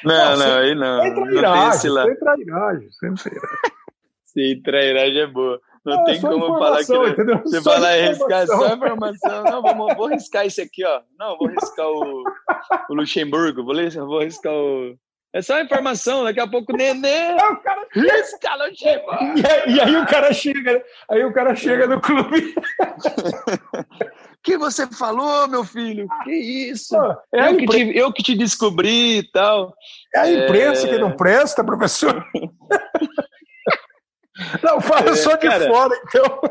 [0.03, 1.01] Não, não, aí não.
[1.01, 3.79] Sem trairagem, sem trairagem, sem trairagem.
[4.25, 5.59] Sim, trairagem é boa.
[5.85, 7.39] Não, não tem como falar que entendeu?
[7.39, 9.43] você só falar e riscar só informação.
[9.43, 11.01] Não, vou, vou riscar esse aqui, ó.
[11.17, 12.23] Não, vou riscar o,
[12.89, 13.75] o Luxemburgo, vou,
[14.05, 14.95] vou riscar o.
[15.31, 19.39] É só informação, daqui a pouco o Nenê o cara risca Luxemburgo.
[19.67, 22.53] E, e aí o cara chega, aí o cara chega no clube.
[24.43, 26.07] que você falou, meu filho?
[26.23, 26.95] Que isso?
[27.33, 29.73] é eu, que te, eu que te descobri e tal.
[30.15, 30.89] É a imprensa é...
[30.89, 32.25] que não presta, professor.
[34.63, 36.41] não, fala é, só de cara, fora, então.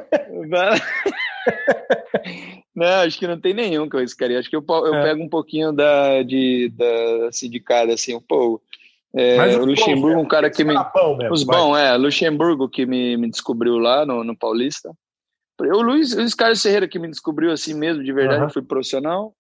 [2.75, 4.39] Não, acho que não tem nenhum que eu riscaria.
[4.39, 5.03] Acho que eu, eu é.
[5.03, 8.63] pego um pouquinho da, de, da, assim, de cada, assim, pô,
[9.15, 10.75] é, o Luxemburgo, um cara que me.
[11.31, 14.91] os bons, é, Luxemburgo que me, me descobriu lá no, no Paulista.
[15.61, 18.51] O Luiz, Luiz Carlos Ferreira, que me descobriu assim mesmo, de verdade, uhum.
[18.51, 19.35] fui profissional.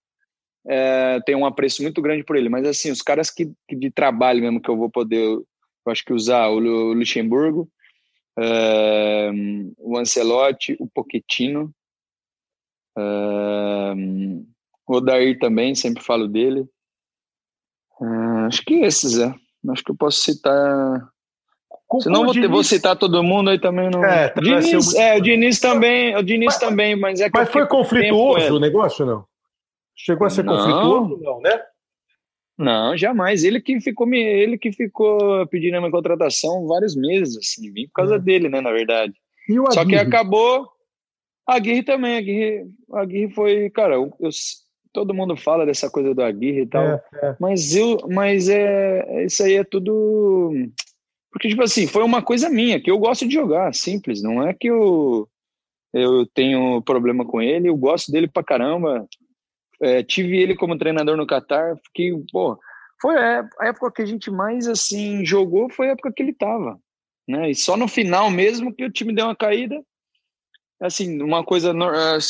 [0.67, 2.49] É, tenho um apreço muito grande por ele.
[2.49, 5.47] Mas, assim, os caras que, que de trabalho mesmo que eu vou poder, eu
[5.87, 7.71] acho que usar, o, Luxemburgo,
[8.39, 9.31] é,
[9.79, 11.73] o Ancelotti, o Pochettino,
[12.99, 13.95] é,
[14.87, 16.69] o Odair também, sempre falo dele.
[18.47, 19.35] Acho que esses, é.
[19.71, 21.09] Acho que eu posso citar
[21.89, 22.51] com, Senão vou, Diniz...
[22.51, 24.05] vou citar todo mundo aí também não.
[24.05, 27.67] É, Diniz, é o Diniz também, o Diniz mas, também, mas é que Mas foi
[27.67, 29.25] conflituoso o negócio não?
[29.97, 30.55] Chegou a ser não.
[30.55, 31.63] conflituoso não, né?
[32.59, 33.43] Não, jamais.
[33.43, 37.87] Ele que ficou me, ele que ficou pedindo a minha contratação vários meses, assim, vim
[37.87, 38.19] por causa é.
[38.19, 39.15] dele, né, na verdade.
[39.73, 40.69] Só que acabou
[41.49, 44.29] a Aguirre também, a Aguirre, a Aguirre foi, cara, eu, eu,
[44.93, 47.37] todo mundo fala dessa coisa do Aguirre e tal, é, é.
[47.41, 50.53] mas eu, mas é, isso aí é tudo
[51.39, 54.21] porque, tipo assim, foi uma coisa minha, que eu gosto de jogar, simples.
[54.21, 55.29] Não é que eu.
[55.95, 59.07] eu tenho problema com ele, eu gosto dele pra caramba.
[59.81, 62.59] É, tive ele como treinador no Catar, fiquei, pô,
[63.01, 66.81] foi a época que a gente mais assim jogou, foi a época que ele tava,
[67.29, 67.49] né?
[67.49, 69.81] E só no final mesmo que o time deu uma caída.
[70.81, 71.73] Assim, uma coisa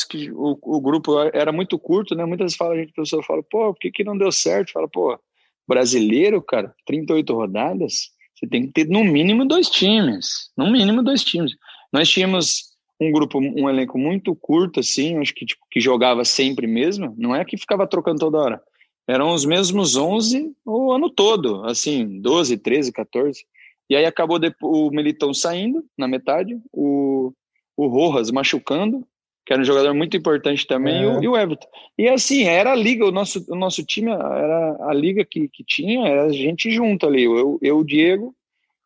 [0.07, 2.25] que o, o grupo era muito curto, né?
[2.25, 4.71] Muitas vezes fala, a gente, pessoa fala, pô, por que, que não deu certo?
[4.71, 5.19] Fala, pô,
[5.67, 11.23] brasileiro, cara, 38 rodadas, você tem que ter no mínimo dois times, no mínimo dois
[11.23, 11.55] times.
[11.91, 12.69] Nós tínhamos
[12.99, 17.35] um grupo, um elenco muito curto, assim, acho que, tipo, que jogava sempre mesmo, não
[17.35, 18.61] é que ficava trocando toda hora.
[19.07, 23.45] Eram os mesmos 11 o ano todo, assim, 12, 13, 14.
[23.89, 27.33] E aí acabou o Militão saindo na metade, o,
[27.75, 29.05] o Rojas machucando,
[29.49, 31.01] que era um jogador muito importante também, é.
[31.01, 31.67] e, o, e, o, Everton.
[31.97, 35.63] E assim, era a liga, o nosso, o nosso time era a liga que, que
[35.63, 38.35] tinha, era a gente junto ali, eu, eu o Diego,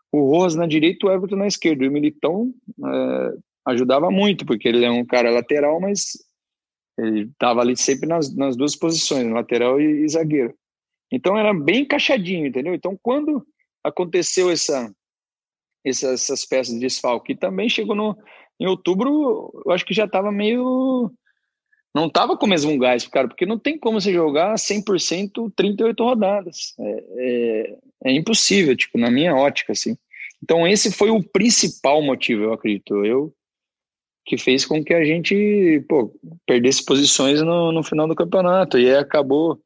[0.10, 1.84] o Rojas na direita, o Everton na esquerda.
[1.84, 3.34] E o Militão é,
[3.66, 6.14] ajudava muito, porque ele é um cara lateral, mas
[6.98, 10.56] ele estava ali sempre nas, nas duas posições, lateral e, e, zagueiro.
[11.12, 12.74] Então era bem encaixadinho, entendeu?
[12.74, 13.46] Então quando
[13.84, 14.90] aconteceu essa,
[15.84, 18.18] essa essas peças de desfalque, também chegou no,
[18.64, 21.12] em outubro, eu acho que já estava meio.
[21.94, 26.04] Não estava com o mesmo gás, cara, porque não tem como você jogar 100% 38
[26.04, 26.74] rodadas.
[26.80, 29.98] É, é, é impossível, tipo, na minha ótica, assim.
[30.42, 33.06] Então, esse foi o principal motivo, eu acredito.
[33.06, 33.34] Eu
[34.26, 36.10] que fez com que a gente pô,
[36.46, 38.80] perdesse posições no, no final do campeonato.
[38.80, 39.60] E acabou,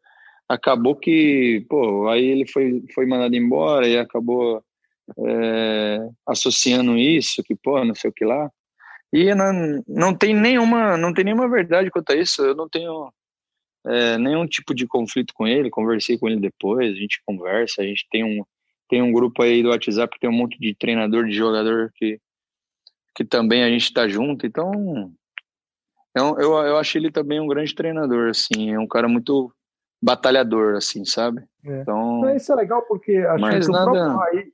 [0.49, 4.63] acabou que, pô, aí ele foi, foi mandado embora e acabou
[5.19, 8.51] é, associando isso, que, pô, não sei o que lá.
[9.11, 12.43] E não, não tem nenhuma, não tem nenhuma verdade quanto a isso.
[12.43, 13.11] Eu não tenho
[13.85, 15.69] é, nenhum tipo de conflito com ele.
[15.69, 18.43] Conversei com ele depois, a gente conversa, a gente tem um
[18.89, 22.19] tem um grupo aí do WhatsApp que tem um monte de treinador, de jogador que
[23.13, 24.45] que também a gente está junto.
[24.45, 25.11] Então,
[26.15, 29.51] eu, eu, eu acho ele também um grande treinador, assim, é um cara muito
[30.01, 31.43] batalhador, assim, sabe?
[31.65, 31.81] É.
[31.81, 33.89] Então, isso é legal porque acho que nada...
[33.89, 34.51] o próprio Raí,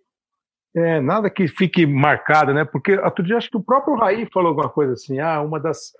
[0.75, 2.65] é, nada que fique marcado, né?
[2.65, 5.91] Porque outro dia acho que o próprio Raí falou alguma coisa assim, ah, uma das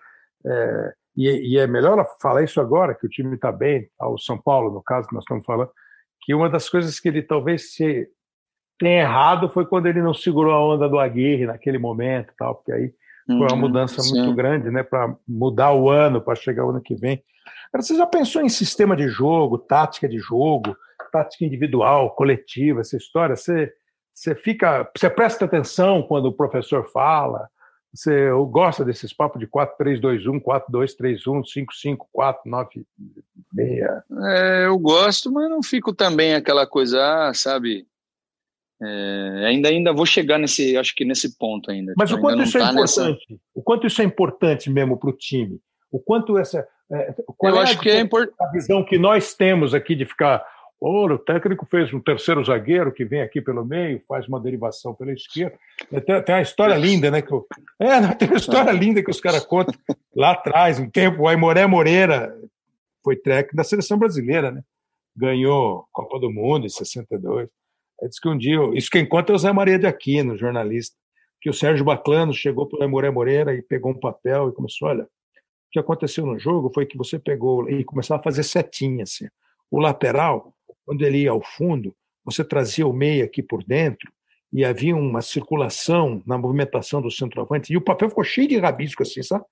[0.46, 4.38] é, e, e, é melhor falar isso agora que o time está bem, ao São
[4.38, 5.70] Paulo no caso que nós estamos falando,
[6.22, 8.08] que uma das coisas que ele talvez se
[8.80, 12.72] tem errado foi quando ele não segurou a onda do Aguirre naquele momento, tal, porque
[12.72, 12.94] aí
[13.28, 14.18] foi uma uhum, mudança sim.
[14.18, 17.24] muito grande, né, para mudar o ano, para chegar o ano que vem.
[17.72, 20.76] Agora, você já pensou em sistema de jogo, tática de jogo,
[21.12, 23.36] tática individual, coletiva, essa história?
[23.36, 23.72] Você,
[24.14, 27.50] você fica, você presta atenção quando o professor fala?
[27.94, 31.44] Você gosta desses papos de 4-3-2-1, 4-2-3-1,
[32.16, 32.86] 5-5-4-9-6?
[34.26, 37.86] É, eu gosto, mas não fico também aquela coisa, ah, sabe,
[38.82, 41.94] é, ainda, ainda vou chegar nesse, acho que nesse ponto ainda.
[41.96, 43.26] Mas tipo, o quanto isso é tá é importante?
[43.30, 43.42] Nessa...
[43.56, 45.60] O quanto isso é importante mesmo para o time?
[45.92, 46.68] O quanto essa.
[46.92, 48.36] É, Eu é acho que é importante.
[48.42, 50.44] A visão que nós temos aqui de ficar.
[50.86, 54.94] Oh, o técnico fez um terceiro zagueiro que vem aqui pelo meio, faz uma derivação
[54.94, 55.58] pela esquerda.
[55.90, 57.22] Tem, tem uma história linda, né?
[57.22, 57.48] Que eu,
[57.80, 59.74] é, tem uma história linda que os caras contam
[60.14, 61.22] lá atrás, um tempo.
[61.22, 62.38] O Aimoré Moreira
[63.02, 64.62] foi técnico da seleção brasileira, né?
[65.16, 67.48] Ganhou Copa do Mundo em 62.
[68.02, 70.98] Ele disse que um dia, isso quem conta é o Zé Maria de Aquino, jornalista,
[71.40, 74.90] que o Sérgio Baclano chegou para o Moré Moreira e pegou um papel e começou,
[74.90, 75.08] olha, o
[75.72, 79.30] que aconteceu no jogo foi que você pegou e começava a fazer setinha, assim.
[79.72, 80.54] O lateral,
[80.86, 84.12] quando ele ia ao fundo, você trazia o meia aqui por dentro
[84.52, 89.02] e havia uma circulação na movimentação do centroavante e o papel ficou cheio de rabisco
[89.02, 89.44] assim, sabe?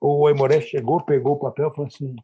[0.00, 2.14] O Aimoré chegou, pegou o papel e falou assim: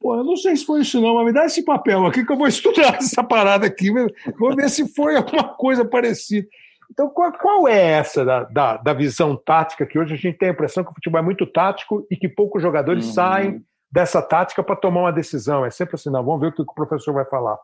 [0.00, 2.32] Pô, eu não sei se foi isso não, mas me dá esse papel aqui que
[2.32, 3.90] eu vou estudar essa parada aqui,
[4.38, 6.46] vou ver se foi alguma coisa parecida.
[6.90, 10.48] Então, qual, qual é essa da, da, da, visão tática que hoje a gente tem
[10.48, 13.12] a impressão que o futebol é muito tático e que poucos jogadores uhum.
[13.12, 15.66] saem dessa tática para tomar uma decisão?
[15.66, 17.58] É sempre assim, não, vamos ver o que o professor vai falar.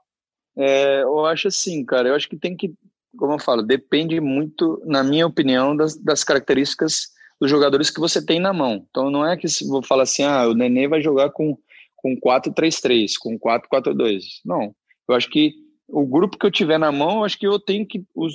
[0.57, 2.75] É, eu acho assim, cara, eu acho que tem que,
[3.17, 7.09] como eu falo, depende muito, na minha opinião, das, das características
[7.41, 8.87] dos jogadores que você tem na mão.
[8.89, 11.59] Então, não é que se vou falar assim, ah, o Nenê vai jogar com
[12.05, 14.25] com 4-3-3, com 4-4-2.
[14.45, 14.75] Não.
[15.09, 15.55] Eu acho que
[15.89, 18.05] o grupo que eu tiver na mão, eu acho que eu tenho que.
[18.15, 18.29] o,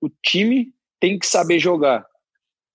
[0.00, 2.06] o time tem que saber jogar.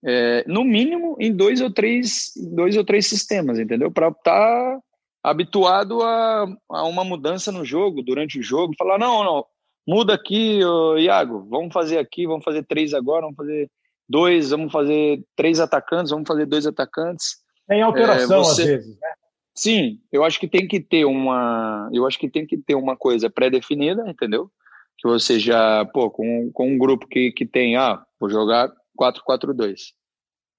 [0.08, 3.90] É, no mínimo em dois ou três, dois ou três sistemas, entendeu?
[3.90, 4.80] Para estar tá
[5.26, 9.46] habituado a, a, uma mudança no jogo, durante o jogo, falar, não, não,
[9.88, 13.70] muda aqui, ô, Iago, vamos fazer aqui, vamos fazer três agora, vamos fazer
[14.08, 17.38] dois, vamos fazer três atacantes, vamos fazer dois atacantes.
[17.68, 19.14] Tem alteração é, você, às vezes, né?
[19.56, 22.96] Sim, eu acho que tem que ter uma, eu acho que tem que ter uma
[22.96, 24.52] coisa pré-definida, entendeu?
[24.98, 28.70] Que você já, pô, com, com um grupo que, que tem, ah, vou jogar
[29.00, 29.94] 4-4-2.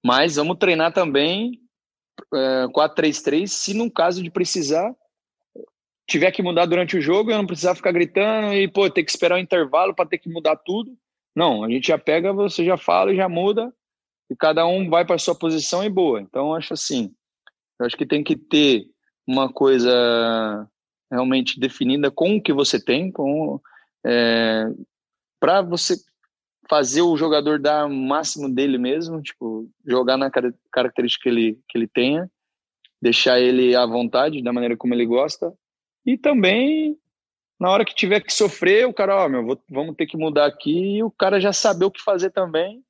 [0.03, 1.61] Mas vamos treinar também
[2.33, 4.93] é, 4-3-3, se num caso de precisar,
[6.07, 9.11] tiver que mudar durante o jogo, eu não precisar ficar gritando e, pô, ter que
[9.11, 10.97] esperar o um intervalo para ter que mudar tudo.
[11.35, 13.71] Não, a gente já pega, você já fala e já muda,
[14.29, 16.21] e cada um vai para sua posição e boa.
[16.21, 17.13] Então, acho assim,
[17.79, 18.85] eu acho que tem que ter
[19.27, 20.67] uma coisa
[21.11, 23.59] realmente definida com o que você tem, com
[24.05, 24.65] é,
[25.39, 25.95] para você
[26.69, 30.29] fazer o jogador dar o máximo dele mesmo, tipo, jogar na
[30.71, 32.29] característica que ele, que ele tenha,
[33.01, 35.53] deixar ele à vontade, da maneira como ele gosta,
[36.05, 36.97] e também,
[37.59, 40.45] na hora que tiver que sofrer, o cara, ó, meu, vou, vamos ter que mudar
[40.45, 42.83] aqui, e o cara já saber o que fazer também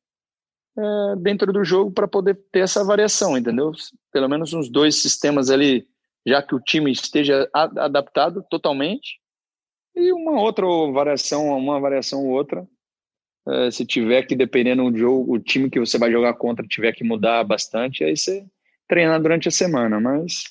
[0.77, 3.71] é, dentro do jogo para poder ter essa variação, entendeu?
[4.11, 5.87] Pelo menos uns dois sistemas ali,
[6.25, 9.19] já que o time esteja adaptado totalmente,
[9.95, 12.67] e uma outra variação, uma variação ou outra,
[13.49, 16.91] é, se tiver que, dependendo do jogo, o time que você vai jogar contra tiver
[16.91, 18.45] que mudar bastante, aí você
[18.87, 20.43] treinar durante a semana, mas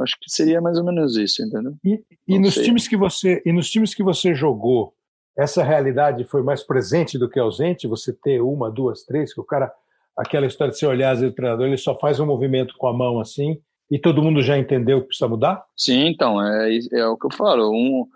[0.00, 1.74] acho que seria mais ou menos isso, entendeu?
[1.84, 4.94] E, e nos times que você e nos times que você jogou,
[5.36, 7.88] essa realidade foi mais presente do que ausente?
[7.88, 9.72] Você ter uma, duas, três, que o cara
[10.16, 13.20] aquela história de você olhar o treinador ele só faz um movimento com a mão
[13.20, 15.64] assim e todo mundo já entendeu que precisa mudar?
[15.76, 17.70] Sim, então é, é o que eu falo.
[17.70, 18.06] Um,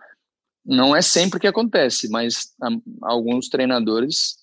[0.64, 2.54] não é sempre que acontece, mas
[3.02, 4.36] alguns treinadores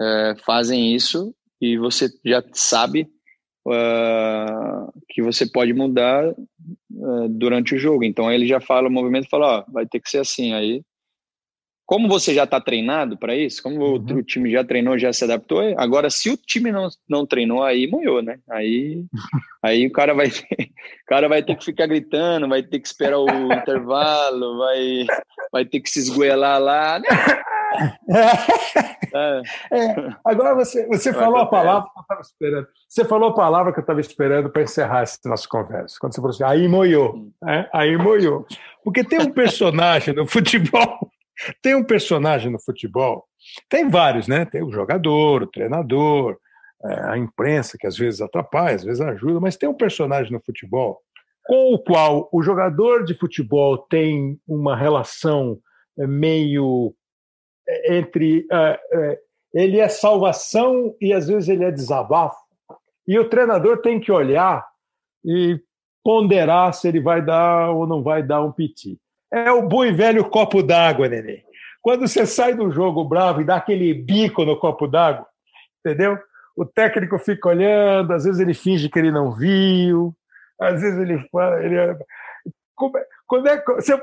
[0.00, 3.08] é, fazem isso e você já sabe
[3.66, 8.04] uh, que você pode mudar uh, durante o jogo.
[8.04, 10.52] Então ele já fala o movimento fala, ó, vai ter que ser assim.
[10.52, 10.82] Aí
[11.88, 14.18] como você já está treinado para isso, como uhum.
[14.18, 17.86] o, time já treinou, já se adaptou, agora se o time não, não treinou, aí
[17.90, 18.38] moiou, né?
[18.50, 19.06] Aí,
[19.64, 20.68] aí o cara vai ter,
[21.06, 25.06] cara vai ter que ficar gritando, vai ter que esperar o intervalo, vai,
[25.50, 26.98] vai ter que se esgoelar lá.
[26.98, 27.08] Né?
[29.14, 29.42] É.
[29.72, 32.66] É, agora você, você falou a palavra que eu estava esperando.
[32.86, 35.96] Você falou a palavra que eu estava esperando para encerrar essa nossa conversa.
[35.98, 37.66] Quando você falou assim, aí moiou, né?
[37.72, 38.46] aí moiou.
[38.84, 41.10] Porque tem um personagem no futebol
[41.62, 43.26] tem um personagem no futebol,
[43.68, 44.44] tem vários, né?
[44.44, 46.38] Tem o jogador, o treinador,
[46.84, 50.40] é, a imprensa, que às vezes atrapalha, às vezes ajuda, mas tem um personagem no
[50.40, 51.00] futebol
[51.44, 55.58] com o qual o jogador de futebol tem uma relação
[55.98, 56.94] é, meio
[57.66, 58.46] é, entre.
[59.54, 62.36] Ele é salvação e às vezes ele é desabafo.
[63.06, 64.66] E o treinador tem que olhar
[65.24, 65.58] e
[66.04, 69.00] ponderar se ele vai dar ou não vai dar um piti.
[69.32, 71.44] É o bom e velho copo d'água, neném.
[71.82, 75.26] Quando você sai do jogo bravo e dá aquele bico no copo d'água,
[75.80, 76.18] entendeu?
[76.56, 80.14] O técnico fica olhando, às vezes ele finge que ele não viu,
[80.60, 81.62] às vezes ele fala.
[81.62, 81.76] Ele...
[81.76, 81.96] É,
[83.26, 84.00] quando é, você,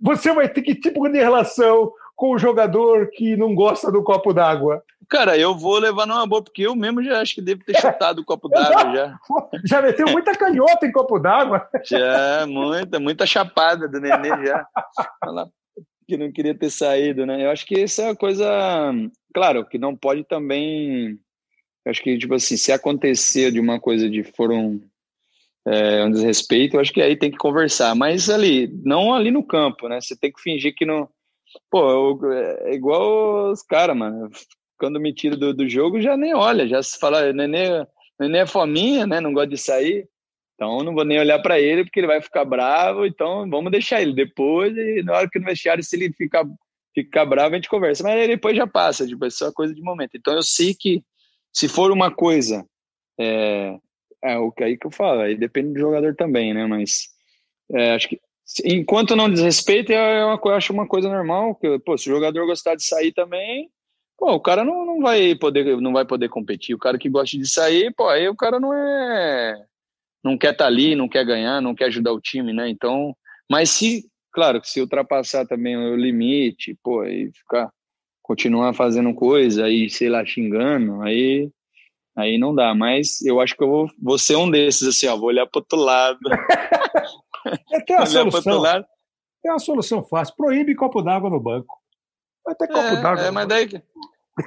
[0.00, 4.32] você vai ter que tipo de relação com o jogador que não gosta do copo
[4.32, 4.82] d'água?
[5.08, 8.20] Cara, eu vou levar numa boa, porque eu mesmo já acho que devo ter chutado
[8.20, 9.18] o copo d'água já.
[9.64, 11.68] Já meteu muita canhota em copo d'água.
[11.84, 14.66] Já, muita, muita chapada do nenê já.
[16.08, 17.44] que não queria ter saído, né?
[17.44, 18.92] Eu acho que isso é uma coisa,
[19.32, 21.16] claro, que não pode também,
[21.86, 24.80] acho que tipo assim, se acontecer de uma coisa de foram
[25.64, 29.46] é, um desrespeito, eu acho que aí tem que conversar, mas ali, não ali no
[29.46, 30.00] campo, né?
[30.00, 31.08] Você tem que fingir que não,
[31.70, 34.30] pô, é igual os caras, mano
[34.78, 37.84] quando me tira do, do jogo, já nem olha, já se fala, nenê,
[38.18, 39.20] nenê é fominha, né?
[39.20, 40.08] Não gosta de sair.
[40.54, 44.02] Então não vou nem olhar para ele porque ele vai ficar bravo, então vamos deixar
[44.02, 46.44] ele depois e na hora que no vestiário se ele ficar
[46.92, 50.16] ficar bravo a gente conversa, mas depois já passa, tipo, é só coisa de momento.
[50.16, 51.02] Então eu sei que
[51.52, 52.66] se for uma coisa
[53.20, 53.76] é,
[54.24, 56.66] é o que aí que eu falo, aí depende do jogador também, né?
[56.66, 57.08] Mas
[57.72, 58.20] é, acho que
[58.64, 62.46] enquanto não desrespeita, é uma, eu acho uma coisa normal, que pô, se o jogador
[62.46, 63.70] gostar de sair também,
[64.16, 66.74] pô, o cara não, não vai poder não vai poder competir.
[66.74, 69.54] O cara que gosta de sair, pô, aí o cara não é
[70.24, 72.68] não quer estar tá ali, não quer ganhar, não quer ajudar o time, né?
[72.68, 73.14] Então,
[73.50, 77.70] mas se, claro, se ultrapassar também o limite, pô, aí ficar
[78.22, 81.50] continuar fazendo coisa aí, sei lá, xingando, aí
[82.16, 85.16] aí não dá, mas eu acho que eu vou, vou ser um desses assim, ó,
[85.16, 86.18] vou olhar para outro lado.
[87.86, 88.62] tem uma solução.
[89.42, 91.78] Tem uma solução fácil, proíbe copo d'água no banco.
[92.44, 93.24] Vai ter copo é, d'água.
[93.24, 93.82] É, mas daí.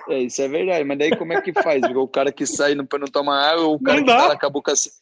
[0.10, 1.82] É, isso é verdade, mas daí como é que faz?
[1.84, 4.18] O cara que sai não, não tomar água, o cara não que dá.
[4.18, 4.96] tá lá com a boca seca.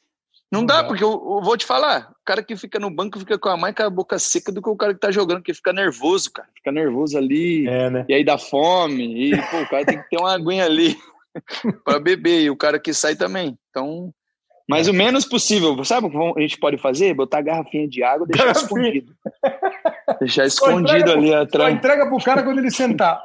[0.52, 2.90] Não, não dá, dá, porque eu, eu, vou te falar, o cara que fica no
[2.90, 5.12] banco fica com a mãe com a boca seca do que o cara que tá
[5.12, 6.50] jogando, que fica nervoso, cara.
[6.56, 8.06] Fica nervoso ali, é, né?
[8.10, 10.98] e aí dá fome, e pô, o cara tem que ter uma aguinha ali
[11.86, 13.60] para beber, e o cara que sai também.
[13.70, 14.12] Então,
[14.70, 14.92] mas é.
[14.92, 17.14] o menos possível, sabe o que a gente pode fazer?
[17.14, 19.14] Botar a garrafinha de água e deixar escondido.
[20.20, 21.72] Deixar escondido ali atrás.
[21.72, 23.22] Só entrega pro cara quando ele sentar.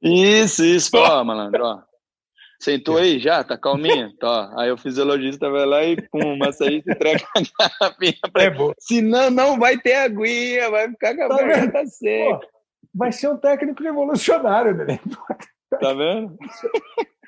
[0.00, 0.90] Isso, isso.
[0.96, 1.80] Ó, malandro, ó.
[2.60, 3.42] Sentou aí já?
[3.42, 4.12] Tá calminha?
[4.20, 4.52] tá.
[4.56, 7.40] Aí o fisiologista vai lá e pum, o massagista entrega a
[7.80, 8.72] garrafinha pra É bom.
[8.78, 11.88] Senão não vai ter aguinha, vai ficar com a Tá garganta vendo?
[11.88, 12.38] seca.
[12.38, 12.46] Pô,
[12.94, 15.00] vai ser um técnico revolucionário, Nenê.
[15.80, 16.36] Tá vendo?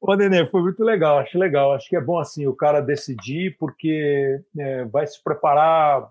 [0.00, 1.72] Ô, Nenê, foi muito legal, acho legal.
[1.72, 6.10] Acho que é bom assim o cara decidir, porque é, vai se preparar,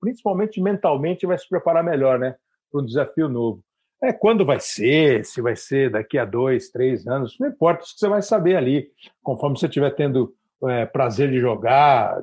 [0.00, 2.36] principalmente mentalmente, vai se preparar melhor, né?
[2.70, 3.62] Para um desafio novo.
[4.02, 7.94] É quando vai ser, se vai ser daqui a dois, três anos, não importa, isso
[7.94, 8.90] que você vai saber ali,
[9.22, 10.34] conforme você estiver tendo
[10.64, 12.20] é, prazer de jogar,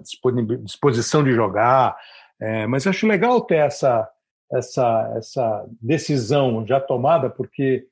[0.64, 1.98] disposição de jogar.
[2.40, 4.10] É, mas acho legal ter essa,
[4.52, 7.88] essa, essa decisão já tomada, porque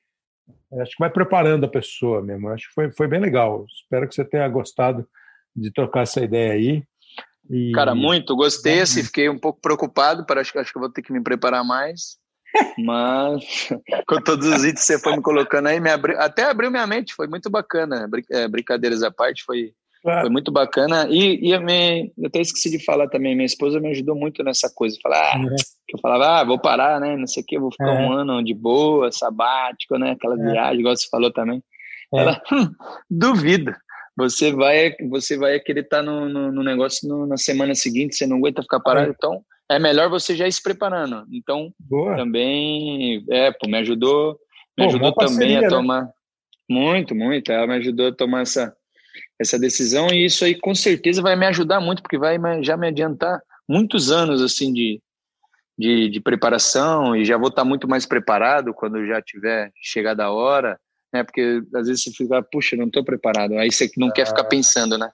[0.80, 2.48] acho que vai preparando a pessoa mesmo.
[2.48, 3.64] Acho que foi, foi bem legal.
[3.82, 5.06] Espero que você tenha gostado
[5.54, 6.82] de trocar essa ideia aí.
[7.50, 8.36] E- Cara, muito.
[8.36, 11.22] Gostei, assim, fiquei um pouco preocupado, para acho, que- acho que vou ter que me
[11.22, 12.18] preparar mais.
[12.78, 13.68] Mas
[14.06, 16.86] com todos os itens que você foi me colocando aí, me abriu, até abriu minha
[16.86, 18.06] mente, foi muito bacana.
[18.08, 19.72] Brin- é, brincadeiras à parte, foi,
[20.02, 20.20] Claro.
[20.22, 21.06] foi muito bacana.
[21.10, 24.42] E, e a minha, eu até esqueci de falar também, minha esposa me ajudou muito
[24.44, 24.96] nessa coisa.
[25.02, 25.56] Falar, ah, Uhum.
[25.88, 27.16] que eu falava, ah, vou parar, né?
[27.16, 27.98] Não sei o que, vou ficar É.
[28.06, 30.12] um ano de boa, sabático, né?
[30.12, 30.52] Aquela É.
[30.52, 31.62] viagem, igual você falou também.
[32.14, 32.18] É.
[32.20, 32.70] Ela, hum,
[33.10, 33.74] duvido.
[34.16, 38.26] Você vai, você vai querer estar no, no, no negócio no- na semana seguinte, você
[38.26, 39.14] não aguenta ficar parado, É.
[39.16, 41.24] então é melhor você já ir se preparando.
[41.32, 42.16] Então, Boa.
[42.16, 44.38] também, é, pô, me ajudou,
[44.76, 45.68] me Pô, ajudou uma parceria, também a né?
[45.68, 46.10] tomar,
[46.68, 48.74] muito, muito, ela me ajudou a tomar essa,
[49.38, 52.88] essa decisão e isso aí com certeza vai me ajudar muito, porque vai já me
[52.88, 55.00] adiantar muitos anos, assim, de,
[55.78, 60.30] de, de preparação e já vou estar muito mais preparado quando já tiver chegada a
[60.32, 60.78] hora,
[61.12, 61.22] né?
[61.22, 63.56] Porque às vezes você fica, puxa, não estou preparado.
[63.58, 65.10] Aí você não quer ficar pensando, né?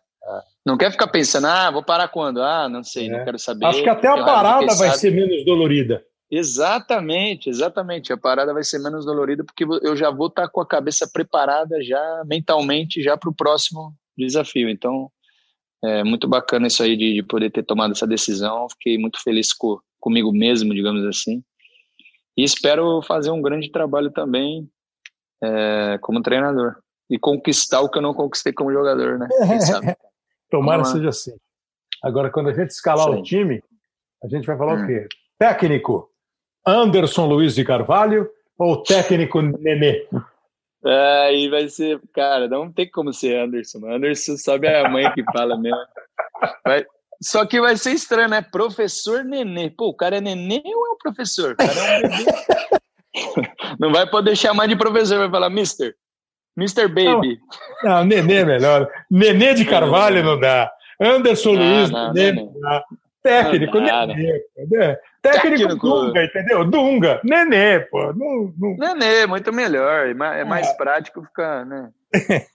[0.64, 2.42] Não quer ficar pensando, ah, vou parar quando?
[2.42, 3.10] Ah, não sei, É.
[3.10, 3.66] não quero saber.
[3.66, 4.98] Acho que até a parada vai sabe.
[4.98, 6.02] ser menos dolorida.
[6.30, 8.12] Exatamente, exatamente.
[8.12, 11.82] A parada vai ser menos dolorida porque eu já vou estar com a cabeça preparada
[11.84, 14.68] já mentalmente já para o próximo desafio.
[14.68, 15.10] Então,
[15.82, 18.68] é muito bacana isso aí de, de poder ter tomado essa decisão.
[18.70, 21.42] Fiquei muito feliz co, comigo mesmo, digamos assim.
[22.36, 24.68] E espero fazer um grande trabalho também
[25.42, 26.76] é, como treinador
[27.10, 29.28] e conquistar o que eu não conquistei como jogador, né?
[29.60, 29.96] Sabe?
[30.50, 31.32] Tomara seja assim.
[32.02, 33.20] Agora, quando a gente escalar aí.
[33.20, 33.62] o time,
[34.22, 34.84] a gente vai falar Hum.
[34.84, 35.08] o quê?
[35.38, 36.10] Técnico
[36.66, 40.06] Anderson Luiz de Carvalho ou técnico Nenê?
[40.86, 43.86] Aí vai ser, cara, não tem como ser Anderson.
[43.90, 45.78] Anderson sobe a mãe que fala mesmo.
[46.64, 46.84] Vai-
[47.22, 48.42] só que vai ser estranho, né?
[48.42, 49.70] Professor Nenê.
[49.70, 51.52] Pô, o cara é nenê ou é um professor?
[51.52, 52.24] O cara é um bebê.
[53.78, 55.94] Não vai poder chamar de professor, vai falar Mister.
[56.56, 57.40] Mister Baby.
[57.82, 58.90] Não, Nenê é melhor.
[59.10, 60.70] Nenê de Carvalho não dá.
[61.00, 62.84] Anderson Não, Luiz, não, Nenê não, não dá.
[63.24, 64.42] Técnico, Não Nenê.
[64.56, 64.96] entendeu?
[65.22, 65.88] Técnico, Técnico.
[65.88, 66.64] Dunga, entendeu?
[66.64, 68.12] Dunga, Nenê, pô.
[68.12, 70.06] Não, não Nenê, muito melhor.
[70.08, 71.88] É ma- é mais prático ficar, né?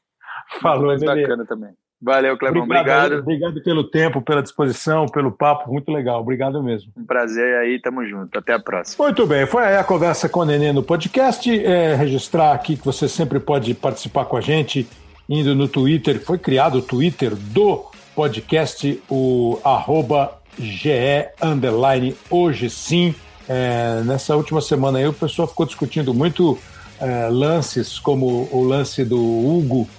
[0.61, 1.21] falou, mais Nenê.
[1.23, 1.71] bacana também.
[2.01, 2.63] Valeu, Clebão.
[2.63, 3.15] Obrigado.
[3.15, 5.69] Obrigado pelo tempo, pela disposição, pelo papo.
[5.73, 6.21] Muito legal.
[6.21, 6.91] Obrigado mesmo.
[6.95, 8.39] Um prazer aí, tamo junto.
[8.39, 9.03] Até a próxima.
[9.05, 11.49] Muito bem, foi aí a conversa com o Nenê no podcast.
[11.65, 14.87] É, registrar aqui que você sempre pode participar com a gente
[15.27, 16.23] indo no Twitter.
[16.23, 17.83] Foi criado o Twitter do
[18.15, 23.15] podcast, o arroba GE underline hoje sim.
[23.47, 26.59] É, nessa última semana aí o pessoal ficou discutindo muito
[26.99, 29.89] é, lances, como o lance do Hugo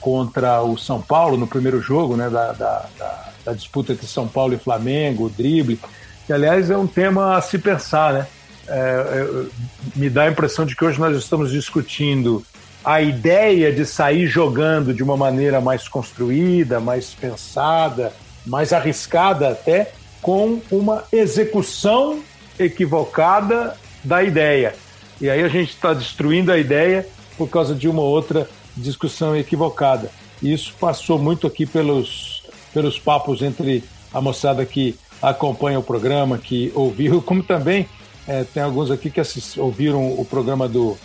[0.00, 4.28] contra o São Paulo no primeiro jogo, né, da, da, da, da disputa entre São
[4.28, 5.80] Paulo e Flamengo, o drible,
[6.26, 8.26] que aliás é um tema a se pensar, né?
[8.68, 9.46] É, é,
[9.94, 12.44] me dá a impressão de que hoje nós estamos discutindo
[12.84, 18.12] a ideia de sair jogando de uma maneira mais construída, mais pensada,
[18.46, 19.92] mais arriscada até,
[20.22, 22.20] com uma execução
[22.58, 24.74] equivocada da ideia.
[25.20, 30.10] E aí a gente está destruindo a ideia por causa de uma outra discussão equivocada.
[30.42, 32.42] E isso passou muito aqui pelos,
[32.72, 33.82] pelos papos entre
[34.12, 37.88] a moçada que acompanha o programa, que ouviu, como também
[38.26, 40.96] é, tem alguns aqui que assist, ouviram o programa do,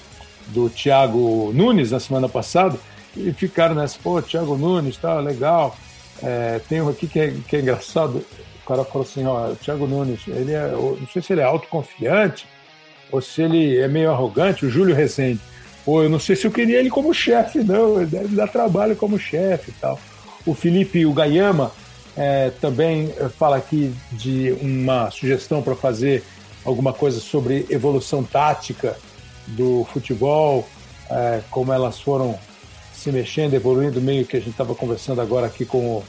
[0.48, 2.78] do Tiago Nunes na semana passada
[3.16, 5.76] e ficaram nessa, pô, Tiago Nunes, tá legal.
[6.24, 8.24] É, tem um aqui que é, que é engraçado,
[8.64, 11.46] o cara falou assim, ó, o Thiago Nunes, ele é, não sei se ele é
[11.46, 12.48] autoconfiante
[13.12, 15.42] ou se ele é meio arrogante, o Júlio Rezende.
[15.84, 18.96] Pô, eu não sei se eu queria ele como chefe, não, ele deve dar trabalho
[18.96, 20.00] como chefe e tal.
[20.46, 21.72] O Felipe Ugayama
[22.16, 26.24] é, também fala aqui de uma sugestão para fazer
[26.64, 28.96] alguma coisa sobre evolução tática
[29.48, 30.68] do futebol,
[31.10, 32.38] é, como elas foram
[33.02, 36.04] se mexendo, evoluindo, meio que a gente estava conversando agora aqui com o,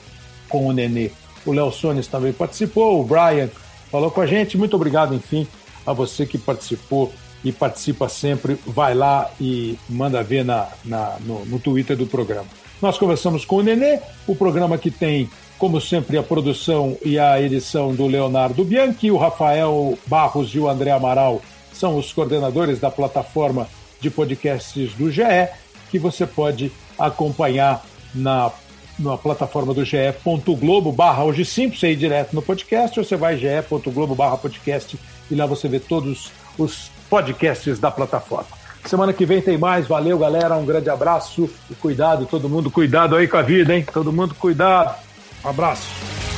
[0.49, 1.11] com o Nenê.
[1.47, 3.49] O Léo Sones também participou, o Brian
[3.91, 4.59] falou com a gente.
[4.59, 5.47] Muito obrigado, enfim,
[5.87, 7.11] a você que participou
[7.43, 12.47] e participa sempre, vai lá e manda ver na, na no, no Twitter do programa.
[12.81, 17.41] Nós conversamos com o Nenê, o programa que tem, como sempre, a produção e a
[17.41, 21.41] edição do Leonardo Bianchi, o Rafael Barros e o André Amaral
[21.73, 23.67] são os coordenadores da plataforma
[23.99, 25.23] de podcasts do GE,
[25.93, 27.85] que você pode acompanhar
[28.15, 28.51] na,
[28.99, 33.37] na plataforma do ge.globo barra hoje sim, você ir direto no podcast, ou você vai
[33.37, 34.99] ge.globo barra podcast
[35.31, 38.49] e lá você vê todos os podcasts da plataforma.
[38.87, 39.87] Semana que vem tem mais.
[39.87, 40.57] Valeu, galera.
[40.57, 42.71] Um grande abraço cuidado, todo mundo.
[42.71, 43.85] Cuidado aí com a vida, hein?
[43.93, 44.97] Todo mundo cuidado.
[45.45, 46.32] Um abraço.